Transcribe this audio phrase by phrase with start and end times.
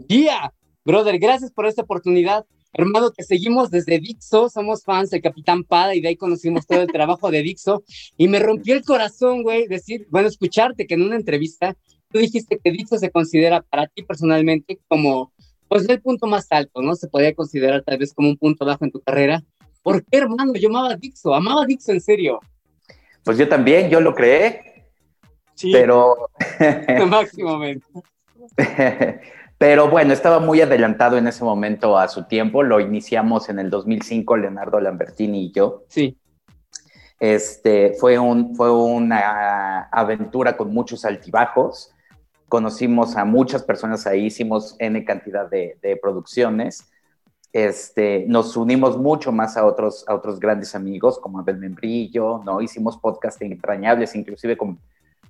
[0.07, 0.53] Yeah.
[0.83, 2.45] Brother, gracias por esta oportunidad.
[2.77, 6.81] Hermano, te seguimos desde Dixo, somos fans del Capitán Pada y de ahí conocimos todo
[6.81, 7.83] el trabajo de Dixo.
[8.17, 11.77] Y me rompió el corazón, güey, decir, bueno, escucharte que en una entrevista
[12.11, 15.31] tú dijiste que Dixo se considera para ti personalmente como,
[15.69, 16.95] pues, el punto más alto, ¿no?
[16.95, 19.41] Se podría considerar tal vez como un punto bajo en tu carrera.
[19.81, 20.53] ¿Por qué, hermano?
[20.55, 22.41] Yo amaba Dixo, amaba Dixo en serio.
[23.23, 24.75] Pues yo también, yo lo creé,
[25.55, 26.29] Sí, pero,
[27.07, 27.87] Máximamente.
[29.57, 32.63] pero bueno, estaba muy adelantado en ese momento a su tiempo.
[32.63, 35.83] Lo iniciamos en el 2005, Leonardo Lambertini y yo.
[35.87, 36.17] Sí.
[37.19, 41.93] Este, fue, un, fue una aventura con muchos altibajos.
[42.49, 46.91] Conocimos a muchas personas ahí, hicimos N cantidad de, de producciones.
[47.53, 52.59] Este, nos unimos mucho más a otros, a otros grandes amigos como Abel Membrillo, ¿no?
[52.59, 54.77] Hicimos podcasts entrañables, inclusive con,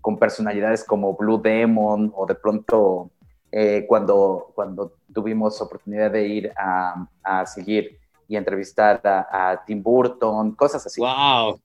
[0.02, 3.12] con personalidades como Blue Demon o de pronto
[3.58, 9.82] eh, cuando, cuando tuvimos oportunidad de ir a, a seguir y entrevistar a, a Tim
[9.82, 11.00] Burton, cosas así.
[11.00, 11.58] Wow.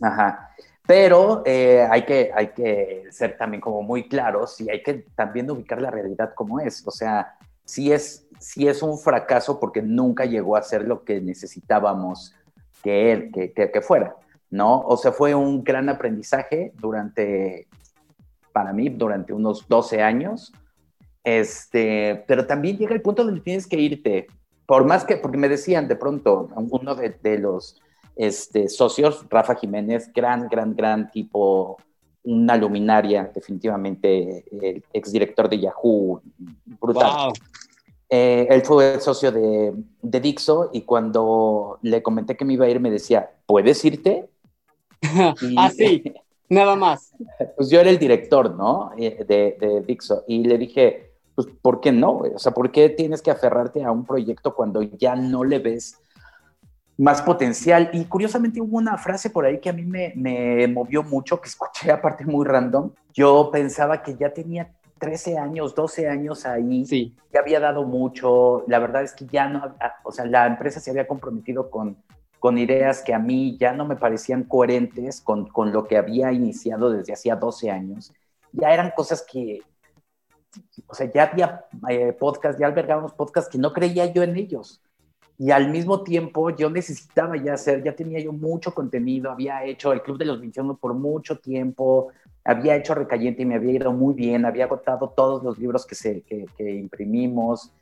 [0.00, 0.50] Ajá.
[0.86, 5.50] Pero eh, hay, que, hay que ser también como muy claros y hay que también
[5.50, 6.86] ubicar la realidad como es.
[6.86, 11.20] O sea, sí es, sí es un fracaso porque nunca llegó a ser lo que
[11.20, 12.32] necesitábamos
[12.80, 14.14] que, él, que, que, que fuera,
[14.50, 14.82] ¿no?
[14.82, 17.66] O sea, fue un gran aprendizaje durante,
[18.52, 20.52] para mí, durante unos 12 años.
[21.24, 24.26] Este, pero también llega el punto donde tienes que irte.
[24.66, 27.80] Por más que, porque me decían de pronto, uno de, de los
[28.16, 31.78] este, socios, Rafa Jiménez, gran, gran, gran tipo,
[32.24, 36.22] una luminaria, definitivamente, el exdirector de Yahoo,
[36.80, 37.12] brutal.
[37.12, 37.32] Wow.
[38.08, 42.68] Eh, él fue socio de, de, Dixo y cuando le comenté que me iba a
[42.68, 44.28] ir me decía, ¿puedes irte?
[45.42, 46.04] Y, Así,
[46.48, 47.12] nada más.
[47.56, 48.92] Pues yo era el director, ¿no?
[48.96, 51.03] Eh, de, de, Dixo y le dije,
[51.34, 52.18] pues ¿por qué no?
[52.18, 56.00] O sea, ¿por qué tienes que aferrarte a un proyecto cuando ya no le ves
[56.96, 57.90] más potencial?
[57.92, 61.48] Y curiosamente hubo una frase por ahí que a mí me, me movió mucho, que
[61.48, 62.90] escuché aparte muy random.
[63.12, 67.14] Yo pensaba que ya tenía 13 años, 12 años ahí, sí.
[67.32, 70.90] ya había dado mucho, la verdad es que ya no, o sea, la empresa se
[70.90, 71.96] había comprometido con,
[72.38, 76.32] con ideas que a mí ya no me parecían coherentes con, con lo que había
[76.32, 78.12] iniciado desde hacía 12 años,
[78.52, 79.62] ya eran cosas que,
[80.86, 84.80] o sea, ya había eh, podcast, ya albergábamos podcasts que no creía yo en ellos.
[85.36, 89.92] Y al mismo tiempo yo necesitaba ya hacer, ya tenía yo mucho contenido, había hecho
[89.92, 92.12] el Club de los 21 por mucho tiempo,
[92.44, 95.94] había hecho Recayente y me había ido muy bien, había agotado todos los libros que,
[95.94, 97.72] se, que, que imprimimos.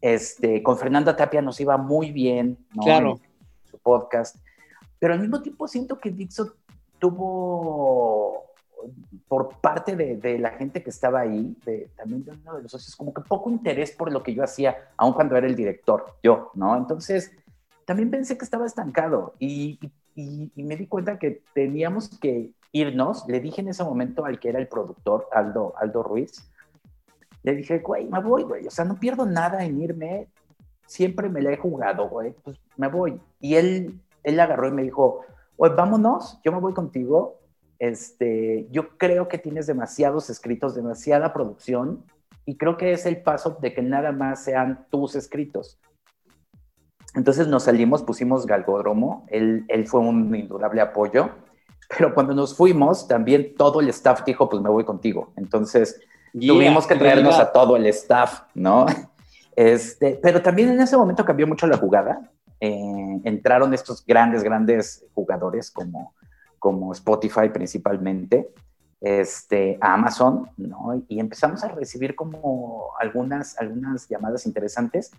[0.00, 2.82] Este, con Fernanda Tapia nos iba muy bien, ¿no?
[2.82, 3.20] Claro.
[3.64, 4.36] En su podcast.
[4.98, 6.52] Pero al mismo tiempo siento que Dixon
[6.98, 8.51] tuvo,
[9.28, 12.72] por parte de, de, la gente que estaba ahí, de, también de uno de los
[12.72, 16.16] socios, como que poco interés por lo que yo hacía, aun cuando era el director,
[16.22, 16.76] yo, ¿no?
[16.76, 17.32] Entonces,
[17.84, 19.78] también pensé que estaba estancado y,
[20.14, 24.40] y, y me di cuenta que teníamos que irnos, le dije en ese momento al
[24.40, 26.50] que era el productor, Aldo, Aldo Ruiz,
[27.42, 30.28] le dije, güey, me voy, güey, o sea, no pierdo nada en irme,
[30.86, 33.20] siempre me la he jugado, güey, pues me voy.
[33.40, 35.20] Y él, él agarró y me dijo,
[35.56, 37.38] güey, vámonos, yo me voy contigo,
[37.82, 42.04] este, yo creo que tienes demasiados escritos, demasiada producción,
[42.46, 45.80] y creo que es el paso de que nada más sean tus escritos.
[47.16, 51.30] Entonces nos salimos, pusimos Galgodromo, él, él fue un indudable apoyo,
[51.88, 55.32] pero cuando nos fuimos, también todo el staff dijo, pues me voy contigo.
[55.36, 56.00] Entonces
[56.34, 58.86] Yeah, tuvimos que traernos a todo el staff, ¿no?
[59.54, 62.30] Este, pero también en ese momento cambió mucho la jugada.
[62.58, 66.14] Eh, entraron estos grandes, grandes jugadores como,
[66.62, 68.48] como Spotify principalmente,
[69.00, 71.02] este, a Amazon, ¿no?
[71.08, 75.10] Y empezamos a recibir como algunas, algunas llamadas interesantes.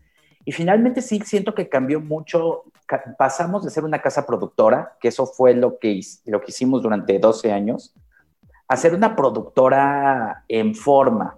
[0.45, 2.63] Y finalmente sí siento que cambió mucho.
[3.17, 7.19] Pasamos de ser una casa productora, que eso fue lo que, lo que hicimos durante
[7.19, 7.93] 12 años,
[8.69, 11.35] a ser una productora en forma.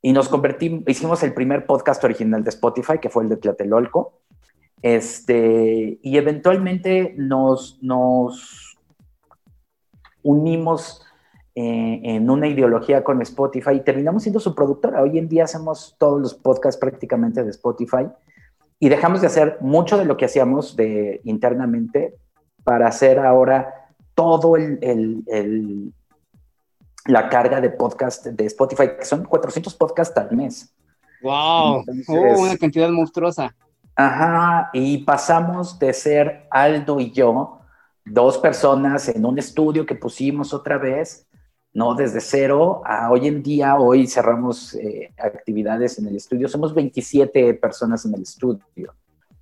[0.00, 4.20] Y nos convertimos, hicimos el primer podcast original de Spotify, que fue el de Tlatelolco.
[4.80, 8.63] Este, y eventualmente nos, nos
[10.24, 11.02] unimos
[11.54, 15.00] eh, en una ideología con Spotify y terminamos siendo su productora.
[15.02, 18.08] Hoy en día hacemos todos los podcasts prácticamente de Spotify
[18.80, 22.16] y dejamos de hacer mucho de lo que hacíamos de, internamente
[22.64, 23.72] para hacer ahora
[24.14, 25.92] todo el, el- el-
[27.06, 30.74] la carga de podcast de Spotify, que son 400 podcasts al mes.
[31.22, 33.54] Wow, Entonces- Oh, una cantidad monstruosa.
[33.94, 37.60] Ajá, y pasamos de ser Aldo y yo,
[38.04, 41.26] dos personas en un estudio que pusimos otra vez,
[41.72, 41.94] ¿no?
[41.94, 47.54] Desde cero a hoy en día, hoy cerramos eh, actividades en el estudio, somos 27
[47.54, 48.94] personas en el estudio,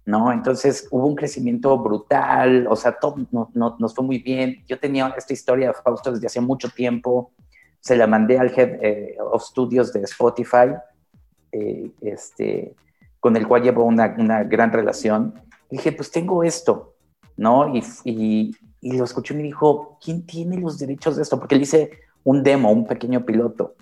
[0.07, 0.33] ¿no?
[0.33, 4.65] Entonces hubo un crecimiento brutal, o sea, todo no- no- nos fue muy bien.
[4.67, 7.33] Yo tenía esta historia de Fausto desde hace mucho tiempo,
[7.81, 10.69] se la mandé al Head eh, of Studios de Spotify,
[11.51, 12.75] eh, este,
[13.21, 15.35] con el cual llevo una, una gran relación.
[15.71, 16.92] Dije, pues tengo esto,
[17.37, 17.75] ¿no?
[17.75, 21.39] Y, y, y lo escuché y me dijo, ¿quién tiene los derechos de esto?
[21.39, 21.91] Porque él hice
[22.25, 23.77] un demo, un pequeño piloto.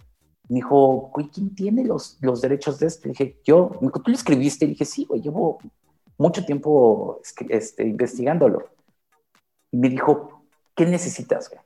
[0.49, 3.09] Me dijo, güey, ¿quién tiene los, los derechos de esto?
[3.09, 3.71] Le dije, yo.
[3.81, 4.65] Me dijo, ¿tú lo escribiste?
[4.65, 5.59] Le dije, sí, güey, llevo
[6.19, 8.69] mucho tiempo este, investigándolo.
[9.71, 10.45] Y me dijo,
[10.75, 11.61] ¿qué necesitas, güey?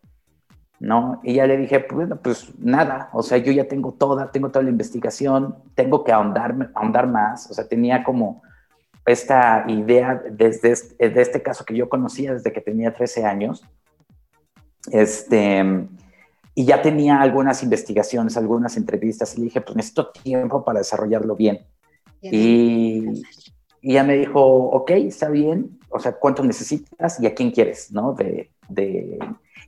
[0.80, 1.20] ¿no?
[1.22, 4.64] Y ya le dije, pues, pues nada, o sea, yo ya tengo toda, tengo toda
[4.64, 8.42] la investigación, tengo que ahondar, ahondar más, o sea, tenía como
[9.06, 13.62] esta idea desde este, de este caso que yo conocía desde que tenía 13 años,
[14.90, 15.88] este,
[16.54, 21.34] y ya tenía algunas investigaciones, algunas entrevistas, y le dije, pues necesito tiempo para desarrollarlo
[21.34, 21.66] bien.
[22.22, 23.22] Y,
[23.82, 27.92] y ya me dijo, ok, está bien, o sea, ¿cuánto necesitas y a quién quieres,
[27.92, 28.14] no?
[28.14, 29.18] De, de...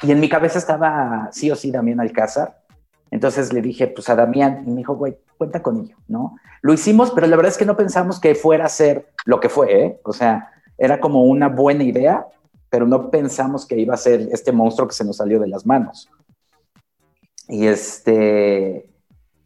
[0.02, 2.62] Y en mi cabeza estaba sí o sí Damián Alcázar.
[3.10, 6.36] Entonces le dije, pues a Damián, y me dijo, güey, cuenta con ello, ¿no?
[6.62, 9.48] Lo hicimos, pero la verdad es que no pensamos que fuera a ser lo que
[9.48, 10.00] fue, ¿eh?
[10.04, 12.26] O sea, era como una buena idea,
[12.68, 15.64] pero no pensamos que iba a ser este monstruo que se nos salió de las
[15.66, 16.08] manos.
[17.48, 18.88] Y este,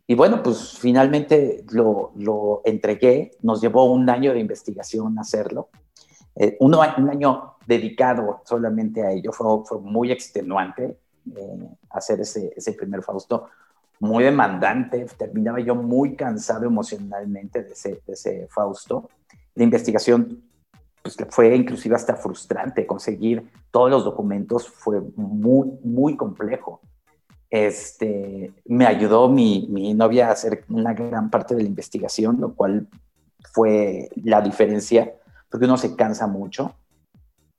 [0.06, 5.69] y bueno, pues finalmente lo, lo entregué, nos llevó un año de investigación hacerlo,
[6.37, 10.98] eh, un, año dedicado solamente a ello, fue, fue muy extenuante
[11.37, 13.48] eh, hacer ese, ese, primer Fausto,
[14.00, 19.08] muy demandante, terminaba yo muy cansado emocionalmente de ese, de ese Fausto.
[19.55, 20.43] La investigación
[21.02, 26.81] pues, fue inclusive hasta frustrante, conseguir todos los documentos fue muy, muy complejo.
[27.50, 32.55] Este, me ayudó mi, mi novia a hacer una gran parte de la investigación, lo
[32.55, 32.88] cual
[33.52, 35.12] fue la diferencia,
[35.50, 36.75] porque uno se cansa mucho.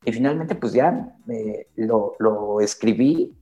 [0.04, 3.36] Y finalmente, pues ya eh, lo, lo, escribí,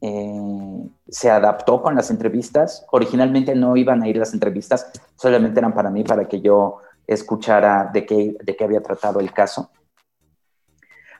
[0.00, 2.86] eh, se adaptó con las entrevistas.
[2.90, 7.90] Originalmente no iban a ir las entrevistas, solamente eran para mí, para que yo escuchara
[7.92, 9.70] de qué, de qué había tratado el caso.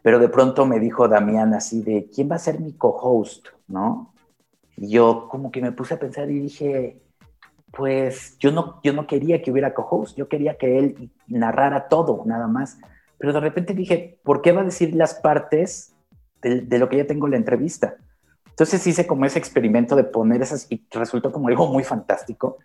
[0.03, 3.49] Pero de pronto me dijo Damián así de, ¿quién va a ser mi co-host?
[3.69, 4.15] ¿No?
[4.77, 7.03] Y yo como que me puse a pensar y dije,
[7.73, 12.23] pues yo no, yo no quería que hubiera co-host, yo quería que él narrara todo,
[12.25, 12.79] nada más.
[13.19, 15.95] Pero de repente dije, ¿por qué va a decir las partes
[16.41, 17.97] de, de lo que ya tengo en la entrevista?
[18.61, 22.59] Entonces hice como ese experimento de poner esas y resultó como algo muy fantástico.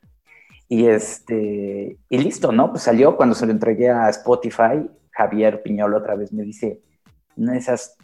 [0.68, 2.72] Y, este, y listo, ¿no?
[2.72, 6.82] Pues salió cuando se lo entregué a Spotify, Javier Piñol otra vez me dice,
[7.38, 7.96] de esas,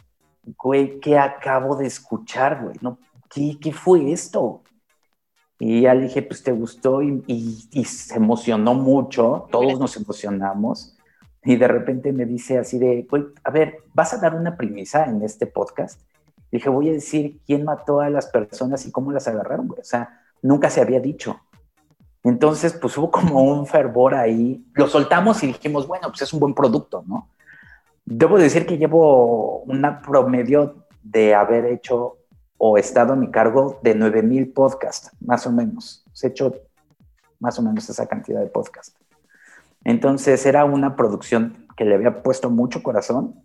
[0.56, 2.76] güey, ¿qué acabo de escuchar, güey?
[2.80, 4.62] No, ¿qué, ¿qué fue esto?
[5.58, 9.98] Y ya le dije, pues te gustó y, y, y, se emocionó mucho, todos nos
[9.98, 10.96] emocionamos.
[11.44, 15.04] Y de repente me dice así de, güey, a ver, ¿vas a dar una premisa
[15.04, 16.00] en este podcast?
[16.52, 19.80] Dije, voy a decir quién mató a las personas y cómo las agarraron, güey.
[19.80, 21.40] O sea, nunca se había dicho.
[22.22, 24.64] Entonces, pues hubo como un fervor ahí.
[24.74, 27.30] Lo soltamos y dijimos, bueno, pues es un buen producto, ¿no?
[28.04, 32.18] Debo decir que llevo una promedio de haber hecho
[32.58, 36.04] o estado a mi cargo de 9000 podcasts, más o menos.
[36.22, 36.54] He hecho
[37.40, 38.96] más o menos esa cantidad de podcasts.
[39.84, 43.42] Entonces era una producción que le había puesto mucho corazón,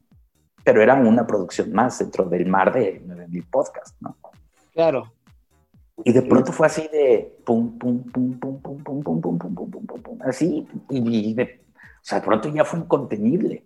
[0.68, 4.18] pero era una producción más dentro del mar de, de mi podcast, ¿no?
[4.74, 5.14] Claro.
[6.04, 9.56] Y de pronto fue así de pum, pum, pum, pum, pum, pum, pum, pum, pum,
[9.56, 13.64] pum, pum, pum, pum, así, y de, o sea, de pronto ya fue incontenible.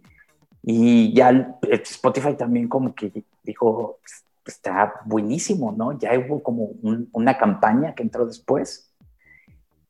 [0.62, 3.12] Y ya Spotify también como que
[3.44, 3.98] dijo,
[4.46, 5.98] está buenísimo, ¿no?
[5.98, 8.94] Ya hubo como un, una campaña que entró después.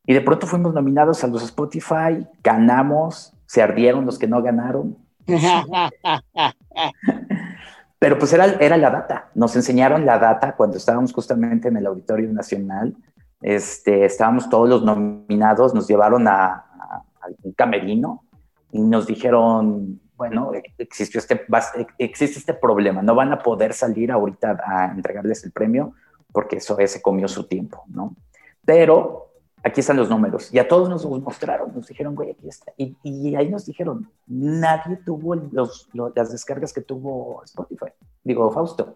[0.06, 4.96] Y de pronto fuimos nominados a los Spotify, ganamos, se ardieron los que no ganaron.
[8.00, 11.86] Pero pues era, era la data, nos enseñaron la data cuando estábamos justamente en el
[11.86, 12.96] Auditorio Nacional,
[13.42, 18.24] este, estábamos todos los nominados, nos llevaron a, a, a un camerino
[18.72, 21.46] y nos dijeron, bueno, existió este,
[21.98, 25.94] existe este problema, no van a poder salir ahorita a entregarles el premio
[26.32, 28.16] porque eso se comió su tiempo, ¿no?
[28.64, 29.31] Pero
[29.64, 30.54] aquí están los números.
[30.54, 32.72] Y a todos nos mostraron, nos dijeron, güey, aquí está.
[32.78, 37.92] Y, y ahí nos dijeron, nadie tuvo los, los, las descargas que tuvo Spotify,
[38.24, 38.94] digo, Fausto.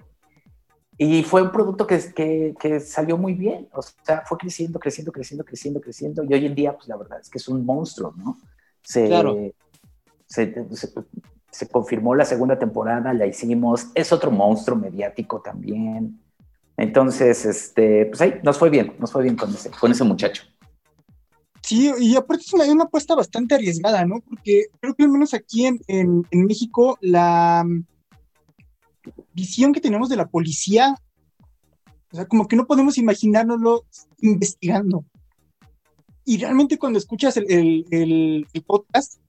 [0.98, 5.12] Y fue un producto que, que, que, salió muy bien, o sea, fue creciendo, creciendo,
[5.12, 6.24] creciendo, creciendo, creciendo.
[6.24, 8.38] Y hoy en día, pues la verdad es que es un monstruo, ¿no?
[8.82, 9.36] Se, claro.
[10.26, 10.94] se, se,
[11.52, 16.20] se confirmó la segunda temporada, la hicimos, es otro monstruo mediático también.
[16.78, 20.44] Entonces, este, pues ahí nos fue bien, nos fue bien con ese, con ese muchacho.
[21.66, 24.22] Sí, y aparte es una, apuesta bastante arriesgada, ¿no?
[24.22, 27.66] Porque creo que al menos aquí en, en, México la
[29.34, 30.96] visión que tenemos de la policía,
[32.12, 33.84] o sea, como que no podemos imaginárnoslo
[34.22, 35.06] investigando.
[36.24, 39.20] Y realmente cuando escuchas el, el podcast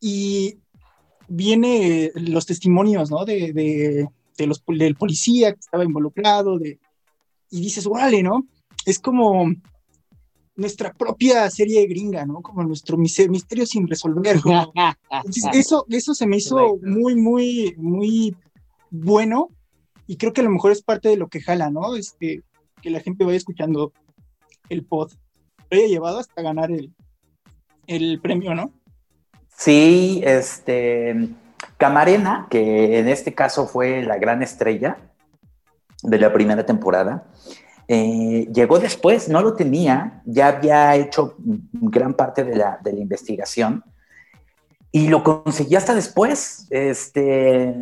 [0.00, 0.58] y
[1.28, 3.24] viene los testimonios, ¿no?
[3.24, 6.80] De, de, de los, del policía que estaba involucrado, de,
[7.50, 8.46] y dices, órale, ¿no?
[8.84, 9.46] Es como
[10.54, 12.42] nuestra propia serie gringa, ¿no?
[12.42, 14.36] Como nuestro misterio sin resolver.
[14.36, 18.36] Entonces, eso, eso se me hizo muy, muy, muy
[18.90, 19.48] bueno
[20.06, 21.96] y creo que a lo mejor es parte de lo que jala, ¿no?
[21.96, 22.42] Este,
[22.82, 23.92] que la gente vaya escuchando
[24.68, 25.12] el pod.
[25.70, 26.92] Lo haya llevado hasta ganar el,
[27.86, 28.72] el premio, ¿no?
[29.56, 31.28] Sí, este,
[31.78, 34.98] Camarena, que en este caso fue la gran estrella
[36.02, 37.26] de la primera temporada,
[37.94, 43.84] eh, llegó después, no lo tenía, ya había hecho gran parte de la, investigación
[44.90, 46.66] y lo conseguí hasta después.
[46.70, 47.74] Este,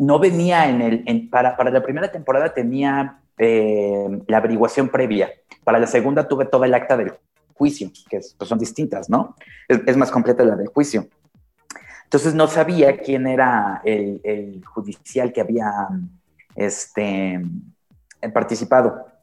[0.00, 5.30] no venía en el, para, para la primera temporada tenía eh, la averiguación previa,
[5.62, 7.12] para la segunda tuve toda el acta del
[7.54, 9.36] juicio, que es, pues son distintas, ¿no?
[9.68, 11.06] Es, es, más completa la del juicio.
[12.02, 15.70] Entonces no sabía quién era el, el judicial que había
[16.56, 17.40] este,
[18.34, 19.14] participado.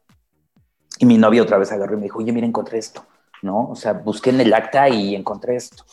[0.98, 3.04] Y mi novia otra vez agarró y me dijo, oye, mira, encontré esto,
[3.42, 3.68] ¿no?
[3.68, 5.84] O sea, busqué en el acta y encontré esto.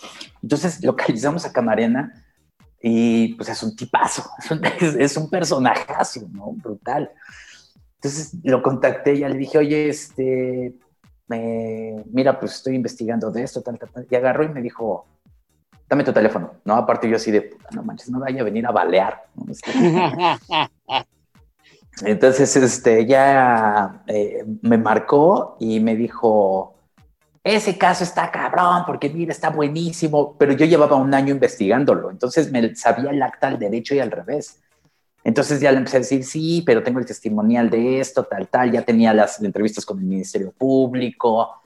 [0.41, 2.25] Entonces localizamos a Camarena
[2.81, 4.62] y pues es un tipazo, es un,
[5.00, 6.51] es, un personajazo, ¿no?
[6.53, 7.12] Brutal.
[7.96, 10.75] Entonces lo contacté y ya le dije, oye, este,
[11.31, 14.08] eh, mira, pues estoy investigando de esto, tal, tal, tal.
[14.10, 15.05] Y agarró y me dijo,
[15.88, 16.75] dame tu teléfono, ¿no?
[16.75, 19.25] Aparte yo así de, no manches, no vaya a venir a balear.
[19.36, 19.46] ¿no?
[22.03, 26.75] Entonces, este, ya eh, me marcó y me dijo,
[27.43, 32.51] ese caso está cabrón, porque mira, está buenísimo, pero yo llevaba un año investigándolo, entonces
[32.51, 34.62] me sabía el acta al derecho y al revés.
[35.24, 38.71] Entonces ya le empecé a decir, sí, pero tengo el testimonial de esto, tal, tal,
[38.71, 41.62] ya tenía las entrevistas con el Ministerio Público,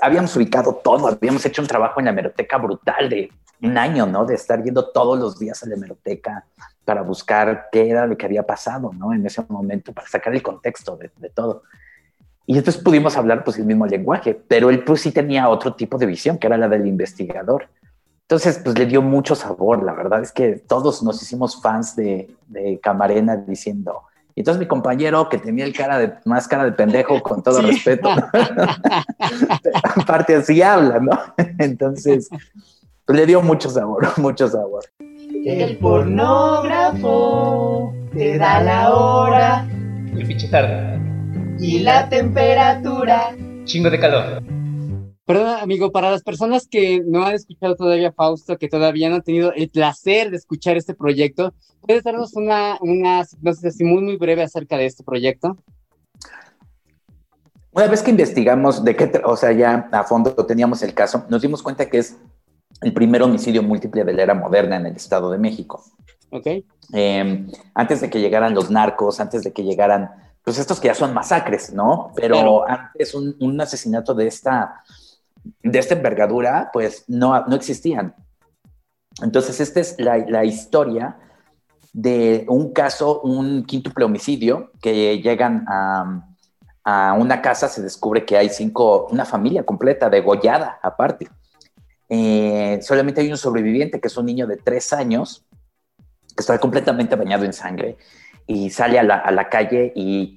[0.00, 4.24] habíamos ubicado todo, habíamos hecho un trabajo en la hemeroteca brutal de un año, ¿no?
[4.24, 6.44] De estar yendo todos los días a la hemeroteca
[6.88, 9.12] para buscar qué era lo que había pasado, ¿no?
[9.12, 11.64] En ese momento, para sacar el contexto de, de todo.
[12.46, 15.98] Y entonces pudimos hablar pues el mismo lenguaje, pero él pues sí tenía otro tipo
[15.98, 17.68] de visión, que era la del investigador.
[18.22, 22.34] Entonces pues le dio mucho sabor, la verdad es que todos nos hicimos fans de,
[22.46, 24.04] de Camarena diciendo,
[24.34, 27.60] y entonces mi compañero que tenía el cara de, más cara de pendejo, con todo
[27.60, 27.66] sí.
[27.66, 28.08] respeto,
[29.82, 31.20] aparte así habla, ¿no?
[31.58, 32.30] Entonces
[33.04, 34.84] pues, le dio mucho sabor, mucho sabor.
[35.44, 37.12] El pornógrafo
[38.12, 39.68] te da la hora.
[40.14, 40.98] El pinche tarde
[41.60, 43.36] y la temperatura.
[43.64, 44.42] Chingo de calor.
[45.26, 49.22] Perdón, amigo, para las personas que no han escuchado todavía Fausto, que todavía no han
[49.22, 54.16] tenido el placer de escuchar este proyecto, ¿puedes darnos una, una sinopsis así muy, muy
[54.16, 55.58] breve acerca de este proyecto?
[57.72, 61.42] Una vez que investigamos de qué, o sea, ya a fondo teníamos el caso, nos
[61.42, 62.16] dimos cuenta que es
[62.80, 65.84] el primer homicidio múltiple de la era moderna en el Estado de México.
[66.30, 66.46] Ok.
[66.92, 70.10] Eh, antes de que llegaran los narcos, antes de que llegaran
[70.48, 72.10] pues estos que ya son masacres, ¿no?
[72.16, 74.82] Pero, Pero antes un, un, asesinato de esta,
[75.62, 78.14] de esta envergadura, pues no, no existían.
[79.22, 81.18] Entonces, esta es la, la historia
[81.92, 86.24] de un caso, un quíntuple homicidio, que llegan a,
[86.82, 91.28] a una casa, se descubre que hay cinco, una familia completa degollada aparte.
[92.08, 95.44] Eh, solamente hay un sobreviviente, que es un niño de tres años,
[96.36, 97.96] que está completamente bañado en sangre,
[98.46, 100.36] y sale a la, calle y,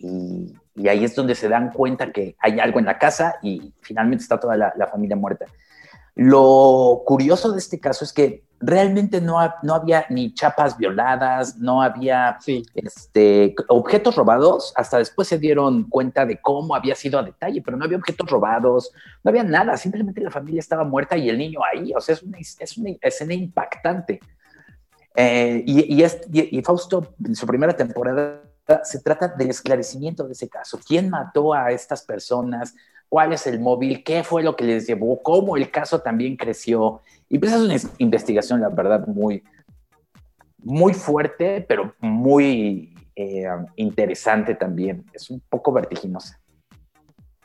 [0.75, 4.23] y- ahí es donde se dan cuenta que hay algo en la casa y finalmente
[4.23, 5.45] está toda la familia muerta.
[6.15, 11.57] Lo curioso de este caso es que realmente no, ha- no había ni chapas violadas,
[11.57, 12.63] no había Sí.
[12.75, 14.73] este, objetos robados.
[14.75, 18.29] Hasta después se dieron cuenta de cómo había sido a detalle, pero no había objetos
[18.29, 18.91] robados,
[19.23, 19.75] no había nada.
[19.77, 21.91] Simplemente la familia estaba muerta y el niño ahí.
[21.95, 24.19] O sea, es una, es una escena impactante.
[25.15, 28.41] Eh, y, y, es- y- y Fausto, en su primera temporada,
[28.83, 30.79] se trata del esclarecimiento de ese caso.
[30.87, 32.73] ¿Quién mató a estas personas?
[33.11, 34.05] ¿Cuál es el móvil?
[34.05, 35.21] ¿Qué fue lo que les llevó?
[35.21, 37.01] ¿Cómo el caso también creció?
[37.27, 39.43] Y pues es una es- investigación, la verdad, muy,
[40.59, 45.03] muy fuerte, pero muy eh, interesante también.
[45.11, 46.39] Es un poco vertiginosa.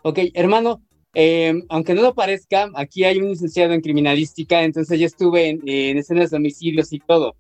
[0.02, 0.82] Ok, hermano,
[1.14, 5.61] eh, aunque no lo parezca, aquí hay un licenciado en criminalística, entonces yo estuve en,
[5.64, 7.35] en escenas de homicidios y todo.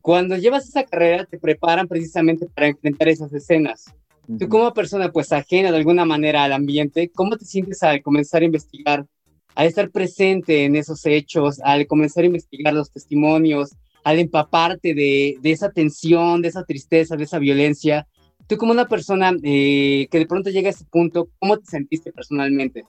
[0.00, 3.94] Cuando llevas esa carrera, te preparan precisamente para enfrentar esas escenas.
[4.38, 8.42] Tú como persona pues ajena de alguna manera al ambiente, ¿cómo te sientes al comenzar
[8.42, 9.06] a investigar,
[9.54, 15.36] al estar presente en esos hechos, al comenzar a investigar los testimonios, al empaparte de,
[15.40, 18.06] de esa tensión, de esa tristeza, de esa violencia?
[18.46, 22.12] Tú como una persona eh, que de pronto llega a ese punto, ¿cómo te sentiste
[22.12, 22.84] personalmente?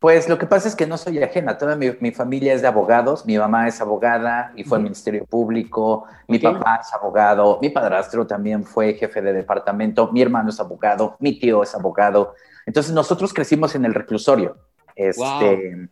[0.00, 1.58] Pues lo que pasa es que no soy ajena.
[1.58, 3.26] Toda mi, mi familia es de abogados.
[3.26, 4.84] Mi mamá es abogada y fue al.
[4.84, 6.06] Ministerio Público.
[6.26, 7.58] Mi papá es abogado.
[7.60, 10.10] Mi padrastro también fue jefe de departamento.
[10.10, 11.16] Mi hermano es abogado.
[11.20, 12.34] Mi tío es abogado.
[12.64, 14.56] Entonces nosotros crecimos en el reclusorio.
[14.96, 15.88] Este,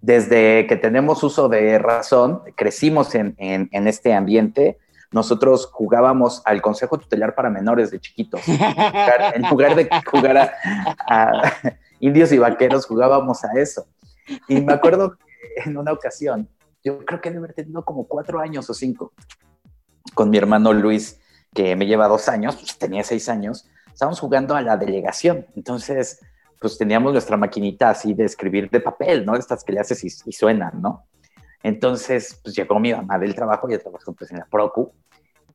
[0.00, 4.78] Desde que tenemos uso de razón, crecimos en, en- en este ambiente.
[5.12, 8.40] Nosotros jugábamos al Consejo Tutelar para Menores de chiquitos.
[8.48, 10.52] En lugar de jugar a,
[11.08, 11.52] a
[12.06, 13.86] indios y vaqueros, jugábamos a eso.
[14.48, 15.16] Y me acuerdo
[15.64, 16.48] en una ocasión,
[16.82, 19.12] yo creo que debe haber tenido como cuatro años o cinco,
[20.14, 21.20] con mi hermano Luis,
[21.54, 25.46] que me lleva dos años, pues tenía seis años, estábamos jugando a la delegación.
[25.56, 26.20] Entonces,
[26.60, 29.34] pues teníamos nuestra maquinita así de escribir de papel, ¿no?
[29.34, 31.06] Estas que le haces y, y suenan, ¿no?
[31.62, 34.92] Entonces, pues llegó mi mamá del trabajo, ya trabajó pues en la Procu,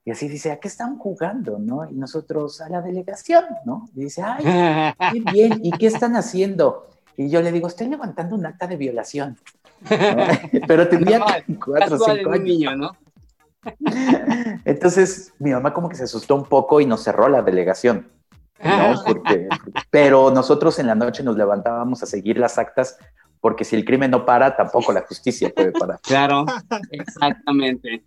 [0.09, 1.87] y así dice, ¿a qué están jugando, no?
[1.87, 3.87] Y nosotros a la delegación, ¿no?
[3.95, 4.43] Y dice, ay,
[5.11, 6.87] qué bien, ¿y qué están haciendo?
[7.15, 9.37] Y yo le digo, estoy levantando un acta de violación.
[9.87, 9.89] ¿no?
[10.67, 12.43] Pero tenía Normal, cuatro o cinco años.
[12.43, 12.91] niño, ¿no?
[14.65, 18.07] Entonces, mi mamá como que se asustó un poco y nos cerró la delegación.
[18.63, 19.03] ¿no?
[19.05, 19.47] Porque,
[19.91, 22.97] pero nosotros en la noche nos levantábamos a seguir las actas
[23.41, 25.99] porque si el crimen no para, tampoco la justicia puede parar.
[26.04, 26.45] Claro,
[26.91, 28.04] exactamente.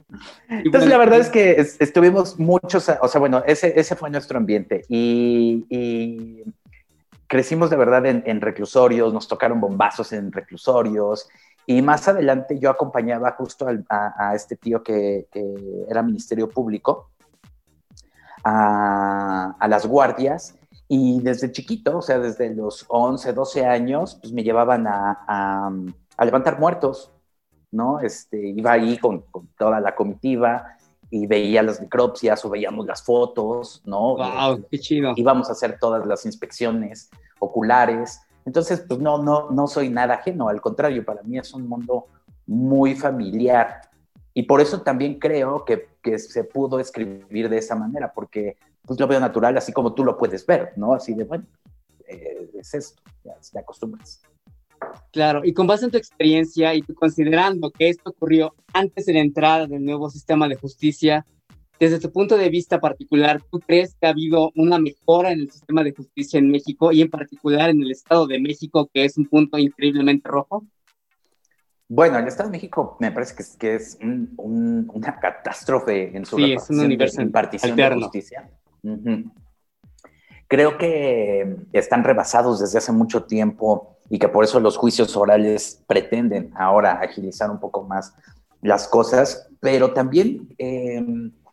[0.49, 4.11] Entonces, bueno, la verdad es que es- estuvimos muchos, o sea, bueno, ese, ese fue
[4.11, 6.42] nuestro ambiente y, y
[7.27, 11.29] crecimos de verdad en, en reclusorios, nos tocaron bombazos en reclusorios
[11.66, 15.42] y más adelante yo acompañaba justo al- a, a este tío que, que
[15.88, 17.09] era Ministerio Público
[18.45, 20.57] a, a las guardias
[20.94, 25.72] y desde chiquito, o sea, desde los 11, 12 años, pues me llevaban a, a-
[26.18, 27.11] a levantar muertos,
[27.70, 27.98] ¿no?
[28.00, 30.76] Este, iba ahí con, con toda la comitiva
[31.09, 34.16] y veía las necropsias o veíamos las fotos, ¿no?
[34.16, 35.14] Wow, qué chido.
[35.16, 38.20] Íbamos a hacer todas las inspecciones oculares.
[38.44, 42.05] Entonces, pues no, no, no soy nada ajeno, al contrario, para mí es un mundo
[42.46, 43.81] muy familiar.
[44.35, 48.99] Y por eso también creo que, que se pudo escribir de esa manera, porque pues
[48.99, 50.95] lo veo natural, así como tú lo puedes ver, ¿no?
[50.95, 51.45] Así de, bueno,
[52.09, 54.23] eh, es esto, ya te acostumbras.
[55.12, 59.21] Claro, y con base en tu experiencia y considerando que esto ocurrió antes de la
[59.21, 61.25] entrada del nuevo sistema de justicia,
[61.79, 65.51] desde tu punto de vista particular, ¿tú crees que ha habido una mejora en el
[65.51, 69.16] sistema de justicia en México y en particular en el Estado de México, que es
[69.16, 70.64] un punto increíblemente rojo?
[71.88, 76.16] Bueno, el Estado de México me parece que es, que es un- un- una catástrofe
[76.16, 78.11] en su Sí, es un repartición de- universo impartición de alterno.
[80.49, 85.83] Creo que están rebasados desde hace mucho tiempo y que por eso los juicios orales
[85.87, 88.14] pretenden ahora agilizar un poco más
[88.61, 91.03] las cosas, pero también eh,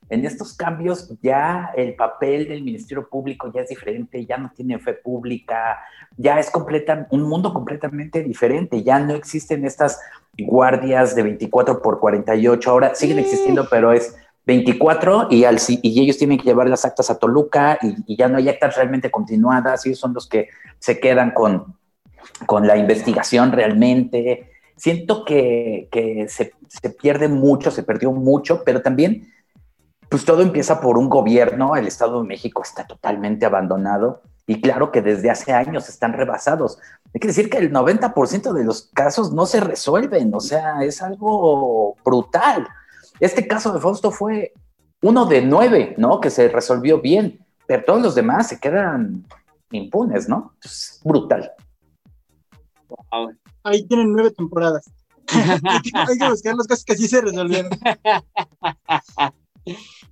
[0.10, 4.80] en estos cambios ya el papel del Ministerio Público ya es diferente, ya no tiene
[4.80, 5.80] fe pública,
[6.18, 10.00] ya es completa, un mundo completamente diferente, ya no existen estas
[10.38, 16.46] guardias de 24 por 48, ahora siguen existiendo, pero es 24 y, ellos tienen que
[16.46, 20.28] llevar las actas a Toluca y, ya no hay actas realmente continuadas, ellos son los
[20.28, 20.50] que
[20.80, 21.78] se quedan con,
[22.62, 24.52] la investigación realmente.
[24.76, 29.28] siento que, que se, se pierde mucho, se perdió mucho, pero también
[30.10, 34.92] pues todo empieza por un gobierno, el Estado de México está totalmente abandonado y claro
[34.92, 36.80] que desde hace años están rebasados.
[37.14, 41.04] Hay que decir que el 90% de los casos no se resuelven, o sea, es
[41.04, 42.68] algo brutal.
[43.20, 44.54] Este caso de Fausto fue
[45.02, 46.20] uno de nueve, ¿no?
[46.20, 49.26] Que se resolvió bien, pero todos los demás se quedan
[49.72, 50.54] impunes, ¿no?
[50.64, 51.52] Es brutal.
[53.64, 54.90] Ahí tienen nueve temporadas.
[55.30, 57.72] Hay que buscar los casos que sí se resolvieron.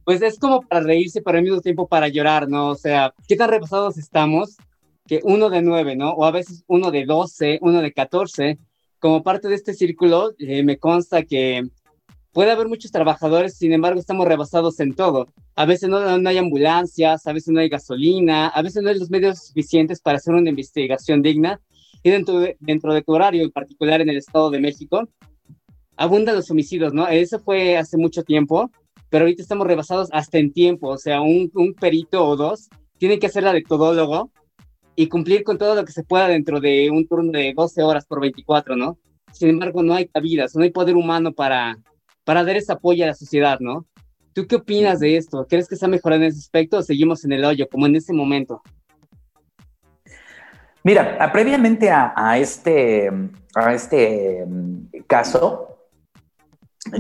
[0.04, 2.70] Pues es como para reírse, pero al mismo tiempo para llorar, ¿no?
[2.70, 4.56] O sea, ¿qué tan repasados estamos?
[5.06, 6.12] Que uno de nueve, ¿no?
[6.12, 8.60] O a veces uno de doce, uno de catorce.
[9.00, 11.68] Como parte de este círculo, eh, me consta que
[12.38, 15.34] puede haber muchos trabajadores, sin embargo, estamos rebasados en todo.
[15.56, 19.00] A veces no, no hay ambulancias, a veces no hay gasolina, a veces no hay
[19.00, 21.60] los medios suficientes para hacer una investigación digna.
[22.04, 25.10] Y dentro de, dentro de tu horario, en particular en el Estado de México,
[25.96, 27.08] abundan los homicidios, ¿no?
[27.08, 28.70] Eso fue hace mucho tiempo
[29.10, 32.70] pero ahorita estamos rebasados hasta en tiempo, o sea, un, un perito o dos
[33.00, 34.32] tiene que hacer la de todólogo
[34.96, 38.06] y cumplir con todo lo que se pueda dentro de un turno de 12 horas
[38.06, 39.00] por 24, ¿no?
[39.32, 41.78] Sin embargo, no hay cabidas, no hay poder humano para,
[42.28, 43.86] para dar ese apoyo a la sociedad, ¿no?
[44.34, 45.48] ¿Tú qué opinas de esto?
[45.50, 47.96] ¿Crees que se ha mejorado en ese aspecto o seguimos en el hoyo, como en
[47.96, 48.62] ese momento?
[50.84, 53.10] Mira, previamente a, a este,
[53.56, 55.78] a este mm, caso,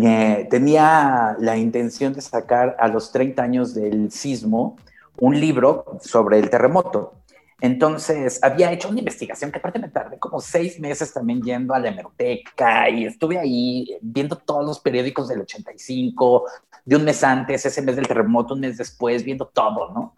[0.01, 4.77] eh, tenía la intención de sacar a los 30 años del sismo
[5.19, 7.15] un libro sobre el terremoto.
[7.59, 11.79] Entonces, había hecho una investigación que aparte me tardé como seis meses también yendo a
[11.79, 16.45] la hemeroteca y estuve ahí viendo todos los periódicos del 85,
[16.85, 20.15] de un mes antes, ese mes del terremoto, un mes después, viendo todo, ¿no?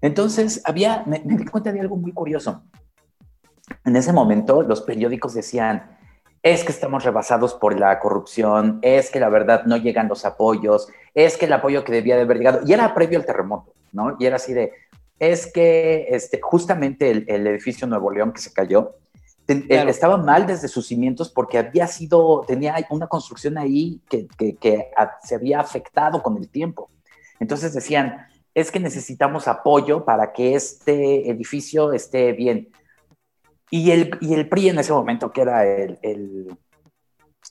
[0.00, 2.62] Entonces, había, me, me di cuenta de algo muy curioso.
[3.84, 5.98] En ese momento, los periódicos decían,
[6.44, 10.88] es que estamos rebasados por la corrupción, es que la verdad no llegan los apoyos,
[11.12, 14.16] es que el apoyo que debía de haber llegado, y era previo al terremoto, ¿no?
[14.20, 14.72] Y era así de,
[15.18, 18.96] es que este, justamente el, el edificio Nuevo León que se cayó,
[19.46, 19.90] claro.
[19.90, 24.90] estaba mal desde sus cimientos porque había sido, tenía una construcción ahí que, que, que
[24.96, 26.90] a, se había afectado con el tiempo.
[27.40, 32.68] Entonces decían, es que necesitamos apoyo para que este edificio esté bien.
[33.70, 36.56] Y el, y el PRI en ese momento, que era el, el,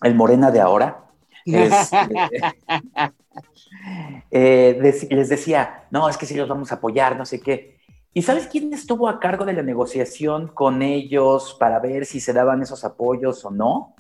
[0.02, 1.07] el Morena de ahora,
[1.56, 1.90] es,
[4.32, 7.78] eh, de, les decía, no, es que sí los vamos a apoyar, no sé qué.
[8.14, 12.34] ¿Y sabes quién estuvo a cargo de la negociación con ellos para ver si se
[12.34, 13.96] daban esos apoyos o no?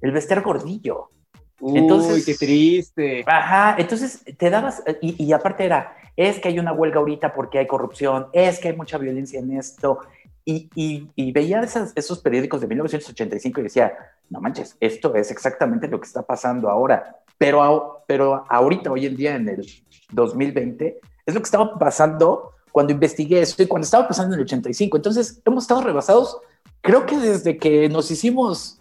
[0.00, 1.10] El Bester Gordillo.
[1.58, 3.24] Uy, entonces, qué triste.
[3.26, 7.58] Ajá, entonces te dabas, y, y aparte era, es que hay una huelga ahorita porque
[7.58, 10.00] hay corrupción, es que hay mucha violencia en esto,
[10.48, 13.92] y, y, y, veía esas, esos periódicos de 1985 y decía,
[14.30, 17.16] no manches, esto es exactamente lo que está pasando ahora.
[17.38, 19.66] Pero, pero ahorita, hoy en día, en el
[20.10, 24.44] 2020, es lo que estaba pasando cuando investigué esto y cuando estaba pasando en el
[24.44, 24.96] 85.
[24.96, 26.38] Entonces, hemos estado rebasados,
[26.80, 28.80] creo que desde que nos hicimos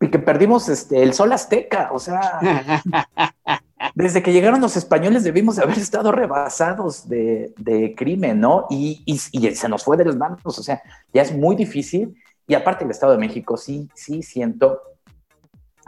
[0.00, 2.40] y que perdimos este, el sol azteca, o sea,
[3.94, 8.66] desde que llegaron los españoles debimos de haber estado rebasados de, de crimen, ¿no?
[8.68, 12.14] Y, y, y, se nos fue de las manos, o sea, ya es muy difícil.
[12.46, 14.80] Y aparte el Estado de México, sí, sí siento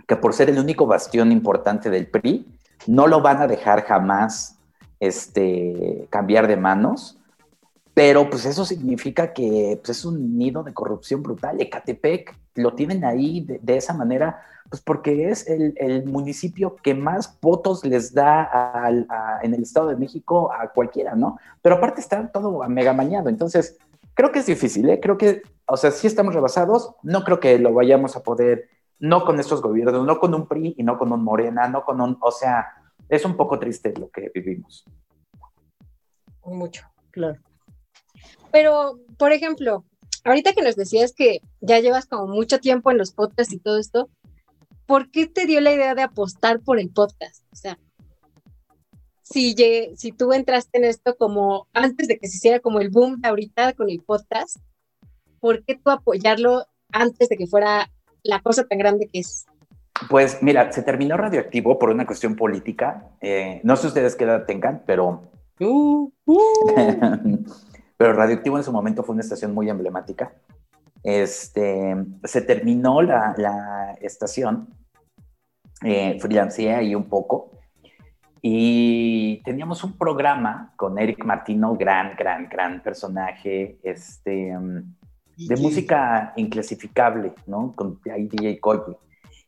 [0.07, 2.47] que por ser el único bastión importante del PRI,
[2.87, 4.59] no lo van a dejar jamás
[5.01, 7.19] este, cambiar de manos.
[7.95, 11.61] Pero pues eso significa que pues, es un nido de corrupción brutal.
[11.61, 14.41] Ecatepec lo tienen ahí de, de esa manera,
[14.71, 19.63] pues porque es el, el, municipio que más votos les da a, a, en el
[19.63, 21.39] Estado de México a cualquiera, ¿no?
[21.61, 23.29] Pero aparte está todo mega mañado.
[23.29, 23.77] Entonces,
[24.19, 24.99] creo que es difícil, ¿eh?
[24.99, 26.91] Creo que, o sea, sí estamos rebasados.
[27.05, 30.75] No creo que lo vayamos a poder, no con estos gobiernos, no con un PRI
[30.77, 32.67] y no con un Morena, no con un, o sea,
[33.09, 34.85] es un poco triste lo que vivimos.
[36.43, 37.39] Mucho, claro.
[38.51, 39.85] Pero, por ejemplo,
[40.25, 43.79] ahorita que nos decías que ya llevas como mucho tiempo en los podcasts y todo
[43.79, 44.11] esto,
[44.87, 47.45] ¿por qué te dio la idea de apostar por el podcast?
[47.53, 47.79] O sea,
[49.31, 49.55] si,
[49.97, 53.29] si tú entraste en esto como antes de que se hiciera como el boom de
[53.29, 54.57] ahorita con el podcast,
[55.41, 57.91] ¿por qué tú apoyarlo antes de que fuera
[58.23, 59.47] la cosa tan grande que es?
[60.09, 63.11] Pues mira, se terminó Radioactivo por una cuestión política.
[63.21, 65.31] Eh, no sé ustedes qué edad tengan, pero...
[65.61, 66.37] Uh, uh.
[67.97, 70.33] pero Radioactivo en su momento fue una estación muy emblemática.
[71.03, 74.69] Este, se terminó la, la estación,
[75.85, 77.58] eh, freelancé ahí un poco,
[78.43, 84.55] y teníamos un programa con Eric Martino, gran, gran, gran personaje, este,
[85.37, 87.73] de música inclasificable, ¿no?
[87.77, 88.97] Con ahí DJ Koye.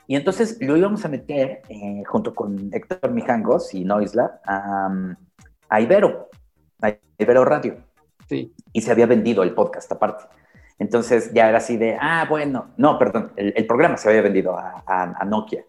[0.07, 4.89] Y entonces lo íbamos a meter eh, junto con Héctor Mijangos y Noisla a,
[5.69, 6.29] a Ibero,
[6.83, 7.77] a Ibero Radio.
[8.29, 8.53] Sí.
[8.73, 10.25] Y se había vendido el podcast aparte.
[10.79, 14.57] Entonces ya era así de, ah, bueno, no, perdón, el, el programa se había vendido
[14.57, 15.65] a, a- a Nokia.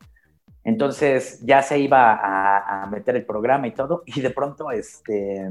[0.64, 5.50] Entonces ya se iba a, a meter el programa y todo, y de pronto, este,